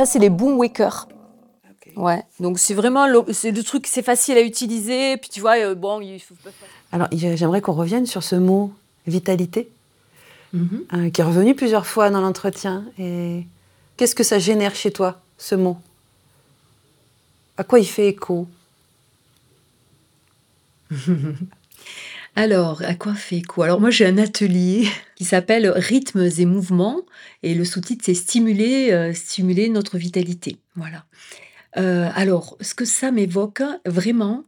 Ça, 0.06 0.12
c'est 0.12 0.20
les 0.20 0.30
boom 0.30 0.60
wakers. 0.60 1.08
Ouais, 1.96 2.22
donc 2.40 2.60
c'est 2.60 2.76
vraiment 2.76 3.08
le, 3.08 3.24
c'est 3.34 3.50
le 3.50 3.64
truc, 3.64 3.88
c'est 3.88 4.04
facile 4.04 4.38
à 4.38 4.42
utiliser. 4.42 5.18
Puis 5.18 5.32
tu 5.32 5.40
vois, 5.40 5.58
euh, 5.58 5.74
bon, 5.74 6.00
il 6.00 6.20
faut 6.20 6.36
Alors, 6.92 7.08
j'aimerais 7.12 7.60
qu'on 7.60 7.74
revienne 7.74 8.06
sur 8.06 8.22
ce 8.22 8.36
mot 8.36 8.72
vitalité, 9.08 9.68
mm-hmm. 10.54 10.68
euh, 10.94 11.10
qui 11.10 11.22
est 11.22 11.24
revenu 11.24 11.56
plusieurs 11.56 11.88
fois 11.88 12.12
dans 12.12 12.22
l'entretien. 12.22 12.86
Et 13.00 13.48
qu'est-ce 13.98 14.14
que 14.14 14.24
ça 14.24 14.38
génère 14.38 14.76
chez 14.76 14.92
toi, 14.92 15.22
ce 15.40 15.56
mot? 15.56 15.78
À 17.58 17.64
quoi 17.64 17.80
il 17.80 17.88
fait 17.88 18.10
écho? 18.10 18.48
Alors, 22.38 22.82
à 22.84 22.96
quoi 22.96 23.14
fait 23.14 23.42
quoi 23.42 23.66
Alors 23.66 23.80
moi 23.80 23.90
j'ai 23.90 24.06
un 24.06 24.18
atelier 24.18 24.90
qui 25.16 25.24
s'appelle 25.24 25.70
Rythmes 25.70 26.30
et 26.38 26.46
mouvements 26.46 27.02
et 27.44 27.56
le 27.56 27.64
sous-titre 27.64 28.04
c'est 28.06 28.14
stimuler, 28.14 28.92
euh, 28.92 29.14
stimuler 29.14 29.70
notre 29.70 29.98
vitalité. 29.98 30.58
Voilà. 30.76 31.06
Euh, 31.78 32.10
alors, 32.14 32.58
ce 32.60 32.74
que 32.74 32.84
ça 32.84 33.12
m'évoque 33.12 33.64
vraiment, 33.86 34.44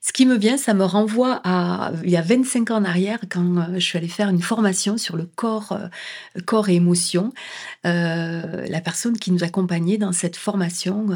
ce 0.00 0.12
qui 0.12 0.26
me 0.26 0.36
vient, 0.36 0.56
ça 0.56 0.74
me 0.74 0.84
renvoie 0.84 1.40
à 1.44 1.92
il 2.02 2.10
y 2.10 2.16
a 2.16 2.22
25 2.22 2.72
ans 2.72 2.76
en 2.78 2.84
arrière 2.84 3.20
quand 3.30 3.58
euh, 3.58 3.74
je 3.74 3.80
suis 3.80 3.98
allée 3.98 4.08
faire 4.08 4.28
une 4.28 4.42
formation 4.42 4.98
sur 4.98 5.16
le 5.16 5.26
corps, 5.26 5.78
corps 6.46 6.68
et 6.68 6.74
émotion. 6.74 7.32
la 7.84 8.80
personne 8.84 9.16
qui 9.16 9.30
nous 9.30 9.44
accompagnait 9.44 9.98
dans 9.98 10.12
cette 10.12 10.36
formation, 10.36 11.08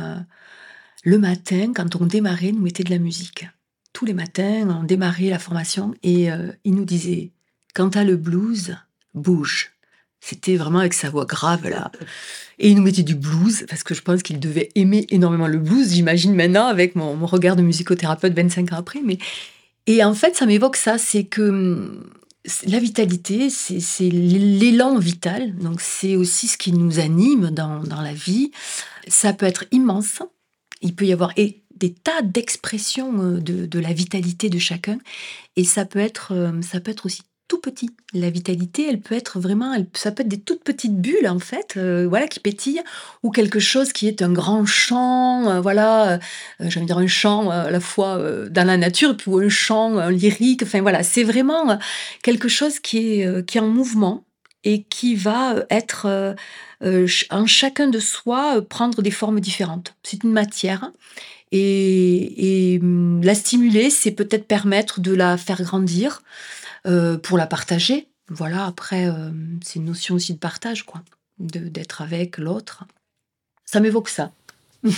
le 1.02 1.18
matin, 1.18 1.72
quand 1.74 1.96
on 1.96 2.06
démarrait, 2.06 2.52
nous 2.52 2.62
mettait 2.62 2.84
de 2.84 2.90
la 2.90 2.98
musique 2.98 3.46
tous 3.94 4.04
les 4.04 4.12
matins, 4.12 4.68
on 4.68 4.82
démarrait 4.82 5.30
la 5.30 5.38
formation 5.38 5.94
et 6.02 6.30
euh, 6.30 6.52
il 6.64 6.74
nous 6.74 6.84
disait 6.84 7.30
Quand 7.74 7.90
t'as 7.90 8.04
le 8.04 8.16
blues, 8.16 8.76
bouge. 9.14 9.70
C'était 10.20 10.56
vraiment 10.56 10.80
avec 10.80 10.94
sa 10.94 11.10
voix 11.10 11.24
grave 11.24 11.68
là. 11.68 11.90
Et 12.58 12.70
il 12.70 12.76
nous 12.76 12.82
mettait 12.82 13.02
du 13.02 13.14
blues 13.14 13.64
parce 13.68 13.82
que 13.82 13.94
je 13.94 14.02
pense 14.02 14.22
qu'il 14.22 14.40
devait 14.40 14.70
aimer 14.74 15.06
énormément 15.10 15.46
le 15.46 15.58
blues, 15.58 15.92
j'imagine 15.92 16.34
maintenant 16.34 16.66
avec 16.66 16.96
mon, 16.96 17.14
regard 17.26 17.56
de 17.56 17.62
musicothérapeute 17.62 18.34
25 18.34 18.72
ans 18.72 18.76
après. 18.76 19.00
Mais... 19.02 19.18
Et 19.86 20.02
en 20.02 20.14
fait, 20.14 20.34
ça 20.34 20.46
m'évoque 20.46 20.76
ça 20.76 20.98
c'est 20.98 21.24
que 21.24 21.42
hum, 21.42 22.10
la 22.66 22.80
vitalité, 22.80 23.48
c'est 23.48 24.10
l'élan 24.10 24.98
vital. 24.98 25.54
Donc 25.56 25.80
c'est 25.80 26.16
aussi 26.16 26.48
ce 26.48 26.58
qui 26.58 26.72
nous 26.72 26.98
anime 26.98 27.50
dans, 27.50 27.80
dans 27.84 28.00
la 28.00 28.12
vie. 28.12 28.50
Ça 29.06 29.32
peut 29.32 29.46
être 29.46 29.64
immense. 29.70 30.20
Il 30.82 30.94
peut 30.94 31.06
y 31.06 31.12
avoir 31.12 31.32
et 31.36 31.63
des 31.76 31.92
tas 31.92 32.22
d'expressions 32.22 33.12
euh, 33.20 33.40
de, 33.40 33.78
la 33.78 33.92
vitalité 33.92 34.48
de 34.48 34.58
chacun. 34.58 34.98
Et 35.56 35.64
ça 35.64 35.84
peut 35.84 35.98
être, 35.98 36.32
euh, 36.32 36.62
ça 36.62 36.80
peut 36.80 36.90
être 36.90 37.06
aussi 37.06 37.22
tout 37.46 37.60
petit. 37.60 37.90
La 38.14 38.30
vitalité, 38.30 38.88
elle 38.88 39.00
peut 39.00 39.14
être 39.14 39.38
vraiment, 39.38 39.76
ça 39.92 40.12
peut 40.12 40.22
être 40.22 40.28
des 40.28 40.40
toutes 40.40 40.64
petites 40.64 40.96
bulles 40.96 41.28
en 41.28 41.38
fait, 41.38 41.74
euh, 41.76 42.06
voilà, 42.08 42.26
qui 42.26 42.40
pétillent, 42.40 42.82
ou 43.22 43.30
quelque 43.30 43.60
chose 43.60 43.92
qui 43.92 44.08
est 44.08 44.22
un 44.22 44.32
grand 44.32 44.64
chant, 44.64 45.60
voilà, 45.60 46.18
j'ai 46.58 46.80
envie 46.80 46.80
de 46.80 46.86
dire 46.86 46.98
un 46.98 47.06
chant 47.06 47.50
à 47.50 47.70
la 47.70 47.80
fois 47.80 48.18
dans 48.48 48.66
la 48.66 48.78
nature, 48.78 49.14
puis 49.14 49.30
un 49.30 49.50
chant 49.50 50.08
lyrique. 50.08 50.62
Enfin 50.62 50.80
voilà, 50.80 51.02
c'est 51.02 51.22
vraiment 51.22 51.78
quelque 52.22 52.48
chose 52.48 52.80
qui 52.80 53.20
est, 53.20 53.46
qui 53.46 53.58
est 53.58 53.60
en 53.60 53.68
mouvement 53.68 54.24
et 54.64 54.84
qui 54.84 55.14
va 55.14 55.56
être 55.68 56.34
en 56.80 57.46
chacun 57.46 57.88
de 57.88 57.98
soi 57.98 58.62
prendre 58.62 59.02
des 59.02 59.10
formes 59.10 59.40
différentes. 59.40 59.94
C'est 60.02 60.24
une 60.24 60.32
matière 60.32 60.90
et, 61.56 62.78
hum, 62.82 63.22
la 63.22 63.34
stimuler, 63.34 63.90
c'est 63.90 64.10
peut-être 64.10 64.46
permettre 64.46 65.00
de 65.00 65.14
la 65.14 65.36
faire 65.36 65.62
grandir 65.62 66.22
euh, 66.86 67.16
pour 67.16 67.38
la 67.38 67.46
partager. 67.46 68.08
Voilà, 68.28 68.66
après, 68.66 69.06
euh, 69.08 69.30
c'est 69.62 69.78
une 69.78 69.84
notion 69.86 70.14
aussi 70.14 70.34
de 70.34 70.38
partage, 70.38 70.84
quoi, 70.84 71.02
d'être 71.38 72.02
avec 72.02 72.38
l'autre. 72.38 72.84
Ça 73.64 73.80
m'évoque 73.80 74.08
ça. 74.08 74.32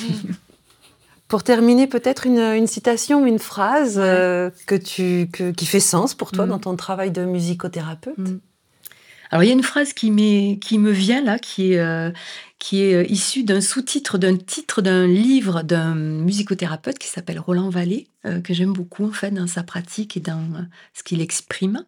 Pour 1.28 1.42
terminer, 1.42 1.88
peut-être 1.88 2.24
une, 2.24 2.68
citation, 2.68 3.26
une 3.26 3.40
phrase 3.40 3.96
euh, 3.98 4.48
que 4.66 4.76
tu, 4.76 5.28
qui 5.56 5.66
fait 5.66 5.80
sens 5.80 6.14
pour 6.14 6.30
toi 6.30 6.46
mm. 6.46 6.48
dans 6.50 6.58
ton 6.60 6.76
travail 6.76 7.10
de 7.10 7.24
musicothérapeute? 7.24 8.16
Mm. 8.16 8.38
Alors 9.30 9.42
il 9.42 9.48
y 9.48 9.50
a 9.50 9.54
une 9.54 9.64
phrase 9.64 9.92
qui, 9.92 10.60
qui 10.60 10.78
me 10.78 10.90
vient 10.92 11.20
là, 11.22 11.40
qui 11.40 11.72
est, 11.72 11.78
euh, 11.80 12.12
qui 12.58 12.82
est 12.82 12.94
euh, 12.94 13.10
issue 13.10 13.44
d'un 13.44 13.60
sous-titre, 13.60 14.18
d'un 14.18 14.36
titre 14.36 14.82
d'un 14.82 15.06
livre 15.06 15.62
d'un 15.62 15.94
musicothérapeute 15.94 16.98
qui 16.98 17.08
s'appelle 17.08 17.38
Roland 17.38 17.70
Vallée, 17.70 18.08
euh, 18.24 18.40
que 18.40 18.54
j'aime 18.54 18.72
beaucoup 18.72 19.04
en 19.04 19.12
fait 19.12 19.30
dans 19.30 19.46
sa 19.46 19.62
pratique 19.62 20.16
et 20.16 20.20
dans 20.20 20.66
ce 20.94 21.02
qu'il 21.02 21.20
exprime. 21.20 21.84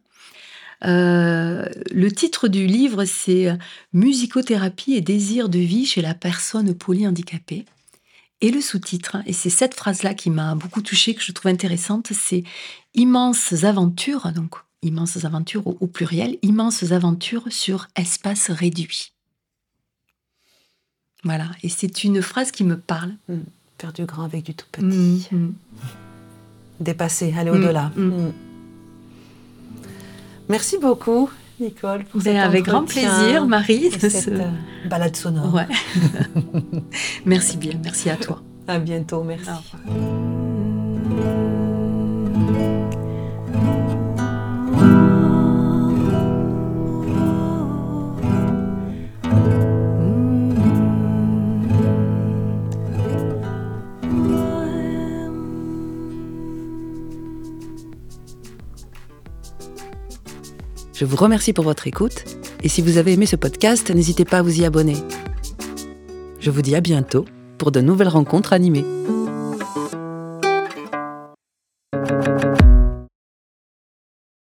le 0.82 2.08
titre 2.08 2.48
du 2.48 2.66
livre, 2.66 3.04
c'est 3.04 3.48
Musicothérapie 3.92 4.94
et 4.94 5.00
désir 5.00 5.48
de 5.48 5.58
vie 5.58 5.86
chez 5.86 6.02
la 6.02 6.14
personne 6.14 6.74
polyhandicapée. 6.74 7.64
Et 8.40 8.52
le 8.52 8.60
sous-titre, 8.60 9.16
et 9.26 9.32
c'est 9.32 9.50
cette 9.50 9.74
phrase-là 9.74 10.14
qui 10.14 10.30
m'a 10.30 10.54
beaucoup 10.54 10.80
touchée, 10.80 11.14
que 11.14 11.22
je 11.22 11.32
trouve 11.32 11.50
intéressante, 11.50 12.12
c'est 12.12 12.44
immenses 12.94 13.64
aventures, 13.64 14.30
donc 14.32 14.54
immenses 14.82 15.24
aventures 15.24 15.66
au, 15.66 15.86
pluriel, 15.88 16.38
immenses 16.42 16.92
aventures 16.92 17.46
sur 17.50 17.88
espace 17.96 18.50
réduit. 18.50 19.12
Voilà, 21.24 21.46
et 21.62 21.68
c'est 21.68 22.04
une 22.04 22.22
phrase 22.22 22.50
qui 22.50 22.64
me 22.64 22.76
parle. 22.76 23.12
Hmm. 23.28 23.40
Faire 23.78 23.92
du 23.92 24.04
grand 24.06 24.24
avec 24.24 24.44
du 24.44 24.54
tout 24.54 24.66
petit. 24.72 25.28
Hmm, 25.30 25.36
hmm. 25.36 25.54
Dépasser, 26.80 27.34
aller 27.36 27.50
au-delà. 27.50 27.92
Merci 30.48 30.78
beaucoup, 30.78 31.28
Nicole. 31.60 32.04
Pour 32.04 32.22
ben, 32.22 32.36
avec 32.36 32.64
grand 32.64 32.84
plaisir, 32.84 33.46
Marie, 33.46 33.90
de 33.90 34.08
cette 34.08 34.28
euh, 34.28 34.50
balade 34.88 35.16
sonore. 35.16 35.52
Ouais. 35.54 35.66
merci 37.26 37.56
bien, 37.56 37.74
merci 37.82 38.10
à 38.10 38.16
toi. 38.16 38.42
À 38.66 38.78
bientôt, 38.78 39.22
merci. 39.22 39.50
Je 60.98 61.04
vous 61.04 61.14
remercie 61.14 61.52
pour 61.52 61.62
votre 61.62 61.86
écoute 61.86 62.24
et 62.64 62.68
si 62.68 62.82
vous 62.82 62.96
avez 62.96 63.12
aimé 63.12 63.24
ce 63.24 63.36
podcast, 63.36 63.88
n'hésitez 63.88 64.24
pas 64.24 64.38
à 64.38 64.42
vous 64.42 64.60
y 64.60 64.64
abonner. 64.64 64.96
Je 66.40 66.50
vous 66.50 66.60
dis 66.60 66.74
à 66.74 66.80
bientôt 66.80 67.24
pour 67.56 67.70
de 67.70 67.80
nouvelles 67.80 68.08
rencontres 68.08 68.52
animées. 68.52 68.84